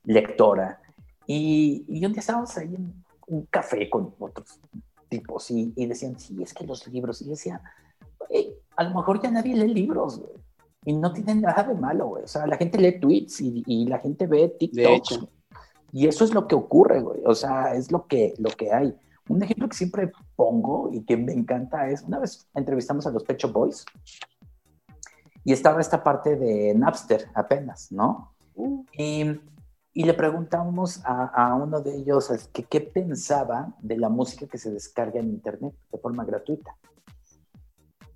[0.04, 0.80] lectora.
[1.26, 4.60] Y, y un día estábamos ahí en un café con otros
[5.08, 7.60] tipos y, y decían, sí, es que los libros, y decía,
[8.18, 10.32] "Güey, a lo mejor ya nadie lee libros, güey.
[10.84, 12.24] Y no tienen nada de malo, güey.
[12.24, 15.20] O sea, la gente lee tweets y, y la gente ve TikToks.
[15.92, 17.20] Y eso es lo que ocurre, güey.
[17.26, 18.94] O sea, es lo que, lo que hay.
[19.28, 23.24] Un ejemplo que siempre pongo y que me encanta es, una vez entrevistamos a los
[23.24, 23.84] Pecho Boys
[25.44, 28.32] y estaba esta parte de Napster apenas, ¿no?
[28.96, 29.38] Y,
[30.00, 34.70] y le preguntamos a, uno de ellos que qué pensaba de la música que se
[34.70, 36.74] descarga en Internet de forma gratuita.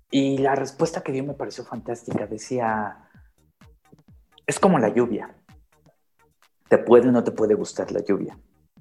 [0.09, 2.25] Y la respuesta que dio me pareció fantástica.
[2.25, 3.07] Decía,
[4.47, 5.35] es como la lluvia.
[6.69, 8.35] Te puede o no te puede gustar la lluvia.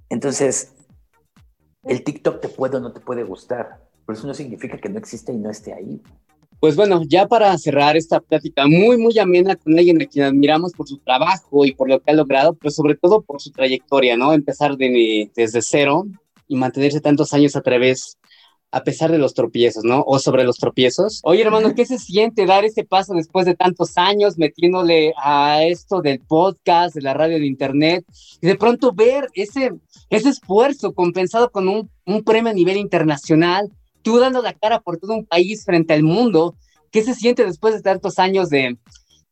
[0.08, 0.74] Entonces,
[1.82, 4.98] el TikTok te puede o no te puede gustar, pero eso no significa que no
[4.98, 6.02] exista y no esté ahí.
[6.60, 10.72] Pues bueno, ya para cerrar esta plática muy, muy amena con alguien a quien admiramos
[10.72, 14.16] por su trabajo y por lo que ha logrado, pero sobre todo por su trayectoria,
[14.16, 14.32] ¿no?
[14.32, 16.06] Empezar de, desde cero
[16.48, 18.18] y mantenerse tantos años a través,
[18.70, 20.02] a pesar de los tropiezos, ¿no?
[20.06, 21.20] O sobre los tropiezos.
[21.24, 26.00] Oye, hermano, ¿qué se siente dar ese paso después de tantos años metiéndole a esto
[26.00, 28.04] del podcast, de la radio, de internet,
[28.40, 29.72] y de pronto ver ese,
[30.10, 33.70] ese esfuerzo compensado con un, un premio a nivel internacional,
[34.04, 36.54] tú dando la cara por todo un país frente al mundo?
[36.92, 38.78] ¿Qué se siente después de tantos años de,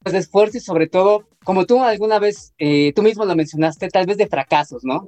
[0.02, 3.88] pues, de esfuerzo y sobre todo, como tú alguna vez, eh, tú mismo lo mencionaste,
[3.88, 5.06] tal vez de fracasos, ¿no?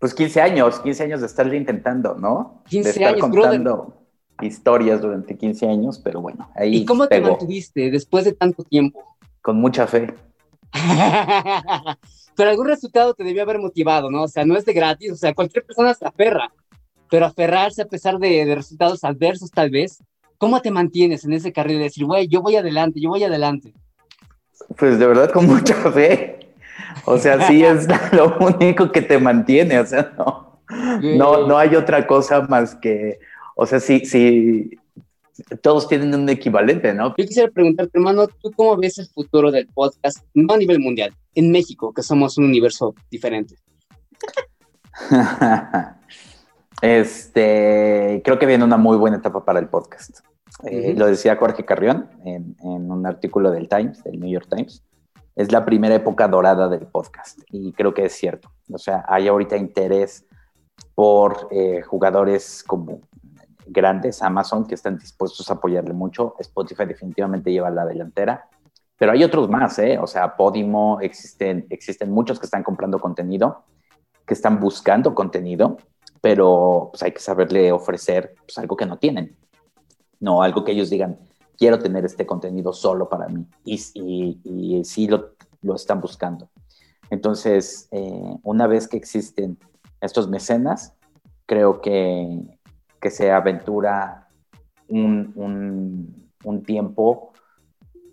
[0.00, 2.62] Pues 15 años, 15 años de estarle intentando, ¿no?
[2.68, 3.94] 15 de estar años, contando
[4.40, 9.12] historias durante 15 años, pero bueno, ahí ¿Y cómo te mantuviste después de tanto tiempo?
[9.42, 10.14] con mucha fe.
[12.36, 14.22] pero algún resultado te debió haber motivado, ¿no?
[14.22, 16.50] O sea, no es de gratis, o sea, cualquier persona se aferra,
[17.12, 20.02] pero aferrarse a pesar de, de resultados adversos tal vez,
[20.38, 23.74] ¿cómo te mantienes en ese carril de decir, güey, yo voy adelante, yo voy adelante?
[24.78, 26.54] Pues de verdad con mucha fe.
[27.04, 30.62] O sea, sí es lo único que te mantiene, o sea, no,
[31.02, 33.18] no, no hay otra cosa más que,
[33.56, 34.70] o sea, sí, sí,
[35.60, 37.14] todos tienen un equivalente, ¿no?
[37.18, 41.12] Yo quisiera preguntarte, hermano, ¿tú cómo ves el futuro del podcast, no a nivel mundial,
[41.34, 43.56] en México, que somos un universo diferente?
[46.82, 50.18] Este, creo que viene una muy buena etapa para el podcast.
[50.64, 50.94] Eh.
[50.96, 54.84] Lo decía Jorge Carrión en, en un artículo del Times, del New York Times.
[55.36, 58.50] Es la primera época dorada del podcast y creo que es cierto.
[58.70, 60.26] O sea, hay ahorita interés
[60.96, 63.00] por eh, jugadores como
[63.66, 66.34] grandes, Amazon, que están dispuestos a apoyarle mucho.
[66.40, 68.48] Spotify definitivamente lleva la delantera.
[68.98, 69.98] Pero hay otros más, ¿eh?
[69.98, 73.64] O sea, Podimo, existen, existen muchos que están comprando contenido,
[74.26, 75.76] que están buscando contenido,
[76.22, 79.36] pero pues, hay que saberle ofrecer pues, algo que no tienen.
[80.20, 81.18] No, algo que ellos digan,
[81.58, 83.44] quiero tener este contenido solo para mí.
[83.64, 86.48] Y, y, y sí lo, lo están buscando.
[87.10, 89.58] Entonces, eh, una vez que existen
[90.00, 90.94] estos mecenas,
[91.44, 92.40] creo que,
[93.00, 94.28] que se aventura
[94.88, 97.32] un, un, un tiempo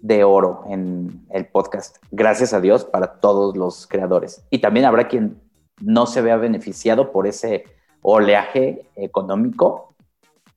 [0.02, 4.44] de oro en el podcast, gracias a Dios, para todos los creadores.
[4.50, 5.40] Y también habrá quien
[5.80, 7.66] no se vea beneficiado por ese
[8.02, 9.96] oleaje económico,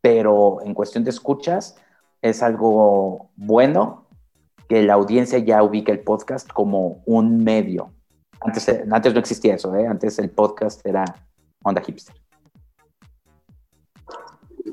[0.01, 1.77] pero en cuestión de escuchas
[2.21, 4.07] es algo bueno
[4.69, 7.93] que la audiencia ya ubica el podcast como un medio.
[8.41, 9.87] Antes, antes no existía eso, ¿eh?
[9.87, 11.05] antes el podcast era
[11.63, 12.15] onda hipster.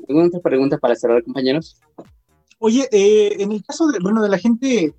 [0.08, 1.80] ¿Alguna otra pregunta para cerrar, compañeros?
[2.58, 4.94] Oye, eh, en el caso de, bueno, de la gente,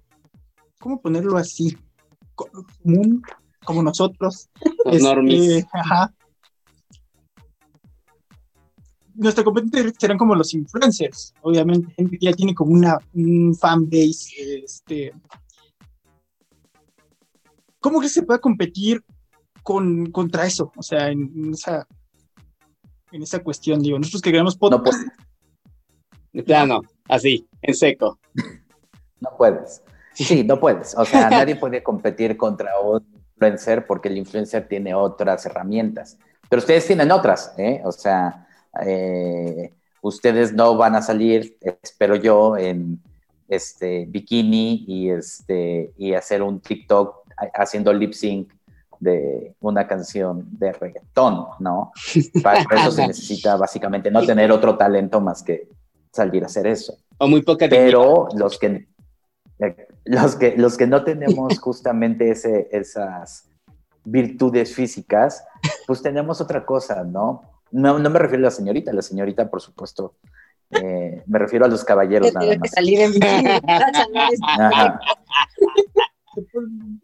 [0.79, 1.77] ¿cómo ponerlo así?
[2.35, 2.49] Co-
[2.81, 3.21] Común,
[3.65, 4.49] como nosotros.
[4.85, 5.65] Los Este, normies.
[5.73, 6.13] Ajá.
[9.15, 13.89] Nuestra competencia serán como los influencers, obviamente, gente que ya tiene como una un fan
[13.89, 15.13] base, este.
[17.79, 19.03] ¿Cómo que se puede competir
[19.63, 20.71] con, contra eso?
[20.75, 21.87] O sea, en, en esa
[23.11, 25.05] en esa cuestión, digo, nosotros que queremos No, podcast, puedes,
[26.31, 28.19] De plano, así, en seco.
[29.19, 29.83] no puedes.
[30.13, 30.95] Sí, no puedes.
[30.97, 36.17] O sea, nadie puede competir contra un influencer porque el influencer tiene otras herramientas.
[36.49, 37.81] Pero ustedes tienen otras, ¿eh?
[37.85, 38.47] O sea,
[38.85, 43.01] eh, ustedes no van a salir, espero yo, en
[43.47, 47.17] este bikini y este y hacer un TikTok
[47.53, 48.51] haciendo lip sync
[48.99, 51.91] de una canción de reggaetón, ¿no?
[52.43, 55.67] Para eso se necesita básicamente no tener otro talento más que
[56.11, 56.95] salir a hacer eso.
[57.17, 58.87] O muy poca Pero los que,
[59.59, 63.49] eh, los que, los que no tenemos justamente ese, esas
[64.03, 65.43] virtudes físicas,
[65.87, 67.50] pues tenemos otra cosa, ¿no?
[67.71, 70.15] No, no me refiero a la señorita, la señorita, por supuesto,
[70.71, 73.11] eh, me refiero a los caballeros nada que salir en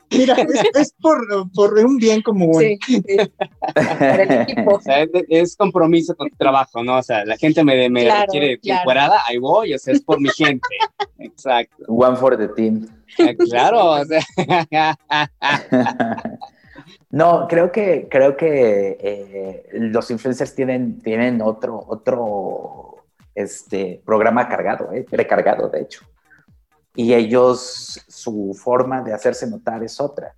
[0.09, 2.61] mira, es, es por, por un bien común.
[2.61, 3.01] Sí, sí,
[3.73, 4.75] para el equipo.
[4.75, 6.97] O sea, es, es compromiso con tu trabajo, ¿no?
[6.97, 9.13] O sea, la gente me, me Claro, quiere claro.
[9.27, 10.67] ahí voy, o sea, es por mi gente.
[11.19, 11.83] Exacto.
[11.87, 12.87] One for the team.
[13.19, 14.21] Ah, Claro, o sea,
[17.09, 24.91] No, creo que, creo que eh, los influencers tienen, tienen otro, otro este, programa cargado,
[24.91, 26.01] eh, precargado, de hecho.
[26.95, 30.35] Y ellos, su forma de hacerse notar es otra.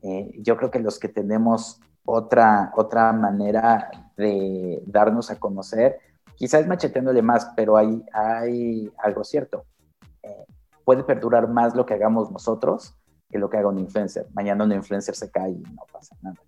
[0.00, 5.98] Eh, yo creo que los que tenemos otra, otra manera de darnos a conocer,
[6.36, 9.64] quizás macheteándole más, pero hay, hay algo cierto.
[10.84, 12.97] Puede perdurar más lo que hagamos nosotros
[13.28, 14.26] que lo que haga un influencer.
[14.32, 16.38] Mañana un influencer se cae y no pasa nada.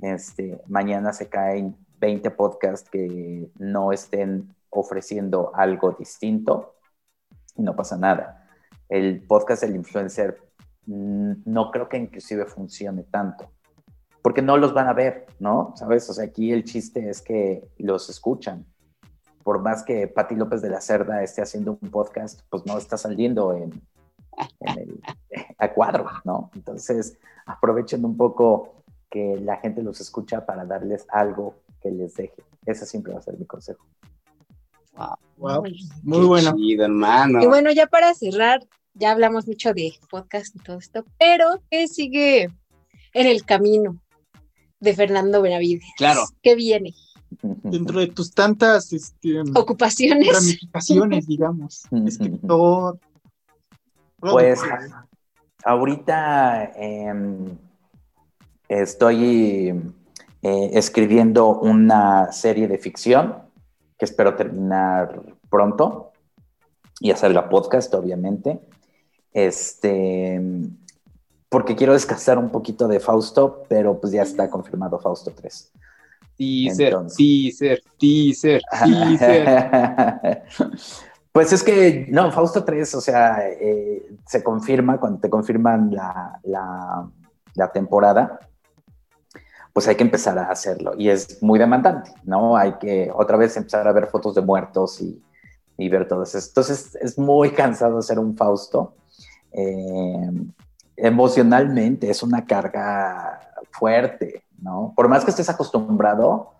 [0.00, 6.74] Este, mañana se caen 20 podcasts que no estén ofreciendo algo distinto
[7.56, 8.48] y no pasa nada.
[8.88, 10.42] El podcast del influencer
[10.86, 13.50] mm, no creo que inclusive funcione tanto
[14.24, 15.74] porque no los van a ver, ¿no?
[15.76, 16.08] ¿Sabes?
[16.08, 18.64] O sea, aquí el chiste es que los escuchan.
[19.42, 22.96] Por más que Patti López de la Cerda esté haciendo un podcast, pues no está
[22.96, 23.82] saliendo en,
[24.60, 25.00] en el,
[25.58, 26.50] a cuadro, ¿no?
[26.54, 28.74] Entonces, aprovechen un poco
[29.10, 32.42] que la gente los escucha para darles algo que les deje.
[32.66, 33.84] Ese siempre va a ser mi consejo.
[35.38, 35.72] Wow, Qué
[36.02, 36.54] muy bueno.
[36.56, 37.42] chido, hermano.
[37.42, 38.60] Y bueno, ya para cerrar,
[38.94, 42.44] ya hablamos mucho de podcast y todo esto, pero ¿qué sigue
[43.12, 44.00] en el camino
[44.80, 45.84] de Fernando Benavides?
[45.96, 46.22] Claro.
[46.42, 46.94] ¿Qué viene?
[47.42, 50.32] Dentro de tus tantas este, Ocupaciones.
[50.32, 52.98] ramificaciones, digamos, escritor.
[54.30, 54.60] Pues
[55.64, 57.58] ahorita em,
[58.68, 59.82] estoy
[60.42, 63.42] eh, escribiendo una serie de ficción
[63.98, 65.20] que espero terminar
[65.50, 66.12] pronto
[67.00, 68.60] y hacerla podcast, obviamente.
[69.32, 70.40] Este,
[71.48, 75.72] porque quiero descansar un poquito de Fausto, pero pues ya está confirmado Fausto 3.
[76.36, 77.16] Teaser, Entonces.
[77.16, 80.42] teaser, teaser, teaser.
[81.34, 86.38] Pues es que, no, Fausto 3, o sea, eh, se confirma, cuando te confirman la,
[86.44, 88.38] la, temporada,
[89.72, 90.92] pues hay que empezar a hacerlo.
[90.96, 92.56] Y es muy demandante, ¿no?
[92.56, 95.20] Hay que otra vez empezar a ver fotos de muertos y,
[95.76, 96.38] y ver todo eso.
[96.38, 98.94] Entonces es muy cansado hacer un Fausto.
[99.50, 100.30] Eh,
[100.96, 103.40] emocionalmente es una carga
[103.72, 104.92] fuerte, ¿no?
[104.94, 106.52] Por más que estés acostumbrado,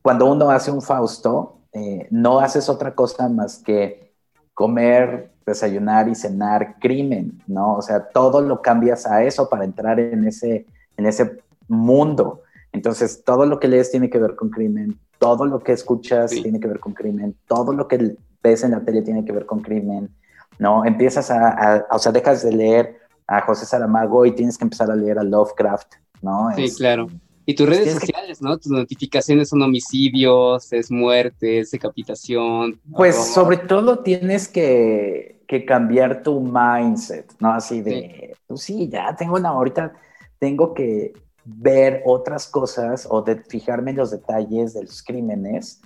[0.00, 4.12] cuando uno hace un Fausto, eh, no haces otra cosa más que
[4.54, 7.74] comer, desayunar y cenar crimen, ¿no?
[7.74, 10.66] O sea, todo lo cambias a eso para entrar en ese,
[10.96, 11.38] en ese
[11.68, 12.42] mundo.
[12.72, 16.42] Entonces, todo lo que lees tiene que ver con crimen, todo lo que escuchas Sí.
[16.42, 19.46] tiene que ver con crimen, todo lo que ves en la tele tiene que ver
[19.46, 20.10] con crimen,
[20.58, 20.84] ¿no?
[20.84, 24.90] Empiezas a, a- o sea, dejas de leer a José Saramago y tienes que empezar
[24.90, 26.50] a leer a Lovecraft, ¿no?
[26.54, 27.08] Sí, Es- claro.
[27.50, 28.58] Y tus redes Tienes que- sociales, ¿no?
[28.58, 32.78] Tus notificaciones son homicidios, es muerte, es decapitación.
[32.92, 37.50] Pues sobre todo tienes que, que cambiar tu mindset, ¿no?
[37.54, 39.94] Así de, pues sí, ya tengo una, ahorita
[40.38, 45.80] tengo que ver otras cosas o de fijarme en los detalles de los crímenes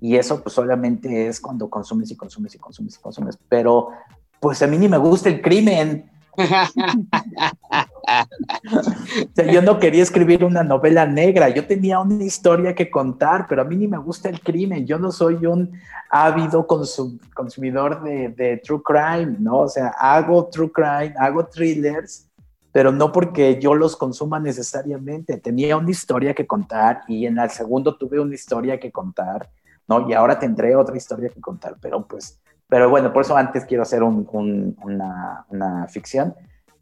[0.00, 3.90] y eso pues solamente es cuando consumes y consumes y consumes y consumes, pero
[4.40, 6.10] pues a mí ni me gusta el crimen.
[6.36, 6.42] O
[9.34, 13.62] sea, yo no quería escribir una novela negra, yo tenía una historia que contar, pero
[13.62, 15.72] a mí ni me gusta el crimen, yo no soy un
[16.10, 19.60] ávido consum- consumidor de, de true crime, ¿no?
[19.60, 22.28] O sea, hago true crime, hago thrillers,
[22.72, 27.50] pero no porque yo los consuma necesariamente, tenía una historia que contar y en el
[27.50, 29.50] segundo tuve una historia que contar,
[29.88, 30.08] ¿no?
[30.08, 32.38] Y ahora tendré otra historia que contar, pero pues,
[32.68, 36.34] pero bueno, por eso antes quiero hacer un- un- una, una ficción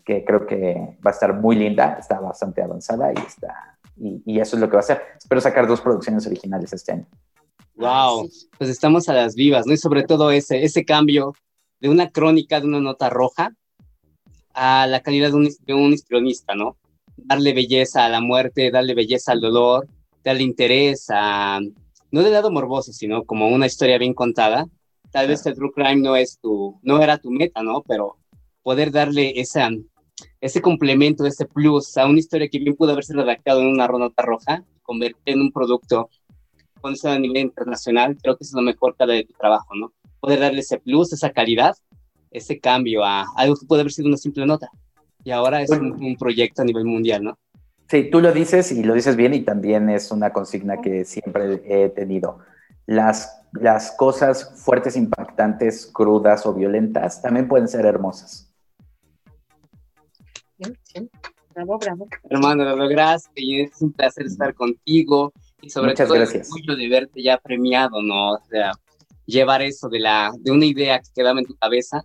[0.04, 4.40] que creo que va a estar muy linda, está bastante avanzada y está y, y
[4.40, 5.00] eso es lo que va a hacer.
[5.18, 7.06] Espero sacar dos producciones originales este año.
[7.76, 8.28] Wow,
[8.58, 9.72] pues estamos a las vivas, ¿no?
[9.72, 11.32] Y sobre todo ese, ese cambio
[11.80, 13.52] de una crónica, de una nota roja,
[14.54, 16.76] a la calidad de un, de un histrionista, ¿no?
[17.16, 19.86] Darle belleza a la muerte, darle belleza al dolor,
[20.24, 21.60] darle interés a,
[22.10, 24.66] no del lado morboso, sino como una historia bien contada.
[25.14, 27.84] Tal vez el true crime no es tu, no era tu meta, ¿no?
[27.86, 28.16] Pero
[28.64, 29.70] poder darle esa,
[30.40, 34.24] ese complemento, ese plus a una historia que bien pudo haberse redactado en una nota
[34.24, 36.10] roja, convertir en un producto
[36.80, 39.92] con a nivel internacional, creo que es lo mejor cada de tu trabajo, ¿no?
[40.18, 41.76] Poder darle ese plus, esa calidad,
[42.32, 44.68] ese cambio a algo que puede haber sido una simple nota.
[45.22, 47.38] Y ahora es un, un proyecto a nivel mundial, ¿no?
[47.88, 51.62] Sí, tú lo dices y lo dices bien y también es una consigna que siempre
[51.66, 52.40] he tenido.
[52.86, 58.50] Las, las cosas fuertes, impactantes, crudas o violentas también pueden ser hermosas.
[60.58, 61.10] Bien, bien.
[61.54, 62.08] Bravo, bravo.
[62.30, 65.32] Hermano, lo lograste y es un placer estar contigo
[65.62, 66.48] y sobre Muchas todo gracias.
[66.48, 68.32] el orgullo de verte ya premiado, ¿no?
[68.32, 68.72] O sea,
[69.24, 72.02] llevar eso de, la, de una idea que quedaba en tu cabeza,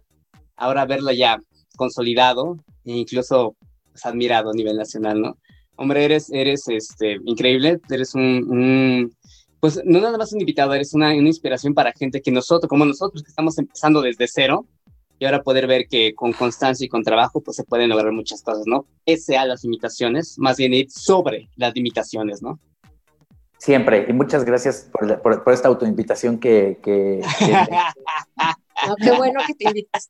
[0.55, 1.39] ahora verlo ya
[1.77, 3.55] consolidado e incluso
[3.91, 5.37] pues, admirado a nivel nacional, ¿no?
[5.77, 9.15] Hombre, eres, eres este, increíble, eres un, un-
[9.59, 12.85] pues no nada más un invitado, eres una, una inspiración para gente que nosotros, como
[12.85, 14.65] nosotros que estamos empezando desde cero,
[15.21, 18.41] y ahora poder ver que con constancia y con trabajo pues se pueden lograr muchas
[18.41, 18.85] cosas, ¿no?
[19.05, 22.57] Pese a las limitaciones, más bien ir sobre las limitaciones, ¿no?
[23.57, 24.05] Siempre.
[24.07, 26.79] Y muchas gracias por, la- por- por esta autoinvitación que...
[26.81, 27.51] que- que-
[28.87, 30.09] No, qué bueno que te invitas.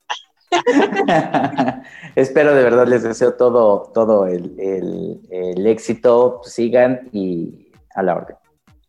[2.16, 6.42] Espero de verdad, les deseo todo, todo el, el- el éxito.
[6.44, 8.36] Sigan y a la orden.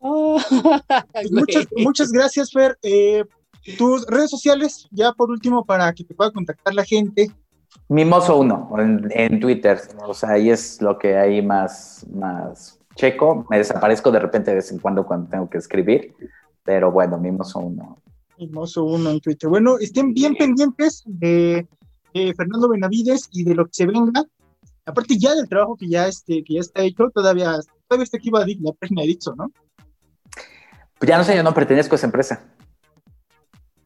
[1.13, 2.79] Pues muchas, muchas gracias, Fer.
[2.83, 3.25] Eh,
[3.77, 7.31] tus redes sociales, ya por último, para que te pueda contactar la gente.
[7.89, 9.81] Mimoso 1 en, en Twitter.
[10.07, 13.47] O sea, ahí es lo que hay más, más checo.
[13.51, 16.15] Me desaparezco de repente de vez en cuando cuando tengo que escribir.
[16.65, 17.99] Pero bueno, Mimoso 1.
[18.39, 19.51] Mimoso uno en Twitter.
[19.51, 21.67] Bueno, estén bien pendientes de,
[22.15, 24.25] de Fernando Benavides y de lo que se venga.
[24.87, 28.31] Aparte ya del trabajo que ya, este, que ya está hecho, todavía, todavía está aquí
[28.31, 29.53] va la página de Dixo, ¿no?
[31.01, 32.45] Pues ya no sé, yo no pertenezco a esa empresa.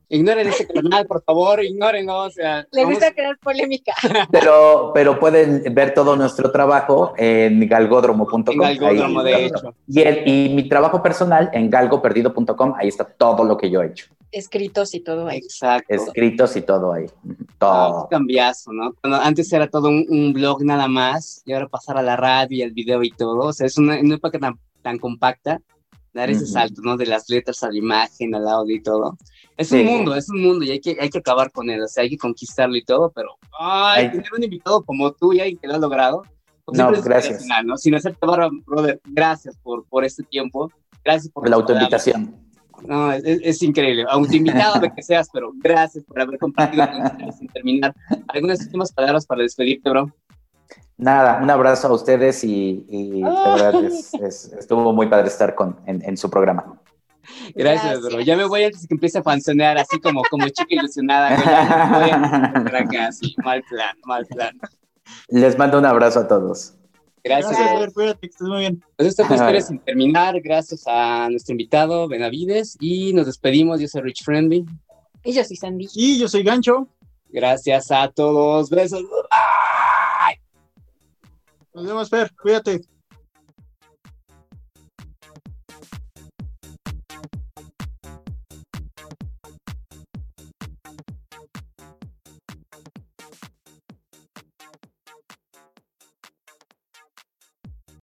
[0.09, 2.67] Ignoren ese canal, por favor, ignoren, o sea.
[2.73, 3.95] Le vamos- gusta crear polémica.
[4.31, 8.45] Pero, pero pueden ver todo nuestro trabajo en galgódromo.com.
[8.49, 9.75] En Galgódromo, Ahí- de hecho.
[9.89, 13.87] Y, el- y mi trabajo personal en galgoperdido.com, ahí está todo lo que yo he
[13.87, 14.07] hecho.
[14.31, 15.39] Escritos y todo ahí.
[15.39, 15.87] Exacto.
[15.95, 17.07] Escritos y todo ahí.
[17.07, 18.09] Ah, Todo.
[18.09, 18.93] qué cambiazo, ¿no?
[19.01, 22.59] Cuando antes era todo un, un blog nada más, y ahora pasar a la radio
[22.59, 23.39] y al video y todo.
[23.47, 25.61] O sea, es una, una época tan, tan compacta,
[26.15, 26.97] dar ese salto, ¿no?
[26.97, 29.17] De las letras a la imagen, al audio y todo.
[29.57, 29.81] Es Sí.
[29.81, 32.03] un mundo, es un mundo y hay que, hay que acabar con él, o sea,
[32.05, 35.59] hay que conquistarlo y todo, pero ay, Hay- tener un invitado como tú y alguien
[35.59, 36.23] que lo ha logrado.
[36.65, 37.45] pues No, gracias.
[37.65, 37.77] ¿no?
[37.77, 40.73] Sin hacerte barra, brother, gracias por, por este tiempo,
[41.05, 42.35] gracias por la autoinvitación.
[42.87, 44.05] No, es, es increíble.
[44.09, 47.95] Autoinvitado lo que seas, pero gracias por haber compartido con nosotros sin terminar.
[48.29, 50.11] ¿Algunas últimas palabras para despedirte, bro?
[50.97, 55.55] Nada, un abrazo a ustedes y, y de verdad es- es- estuvo muy padre estar
[55.55, 56.81] con, en, en su programa.
[57.55, 58.11] Gracias, bro.
[58.11, 58.27] Gracias.
[58.27, 61.35] Ya me voy antes de que empiece a fanzonear así como, como chica ilusionada.
[61.35, 61.47] güey.
[61.47, 63.35] Ya me voy a por acá, así.
[63.45, 64.61] Mal plan, mal plan.
[65.29, 66.75] Les mando un abrazo a todos.
[67.25, 67.57] Gracias.
[67.59, 68.19] Gracias, bro.
[68.21, 68.85] Que estés muy bien.
[68.97, 70.41] Pues esto fue Historia sin terminar.
[70.43, 72.77] Gracias a nuestro invitado, Benavides.
[72.81, 73.81] Y nos despedimos.
[73.81, 74.65] Yo soy Rich Friendly.
[75.25, 75.89] Y yo soy Sandy.
[75.95, 76.87] Y yo soy Gancho.
[77.31, 78.69] Gracias a todos.
[78.71, 79.03] Besos.
[81.75, 82.81] Nos vemos, Fer, cuídate.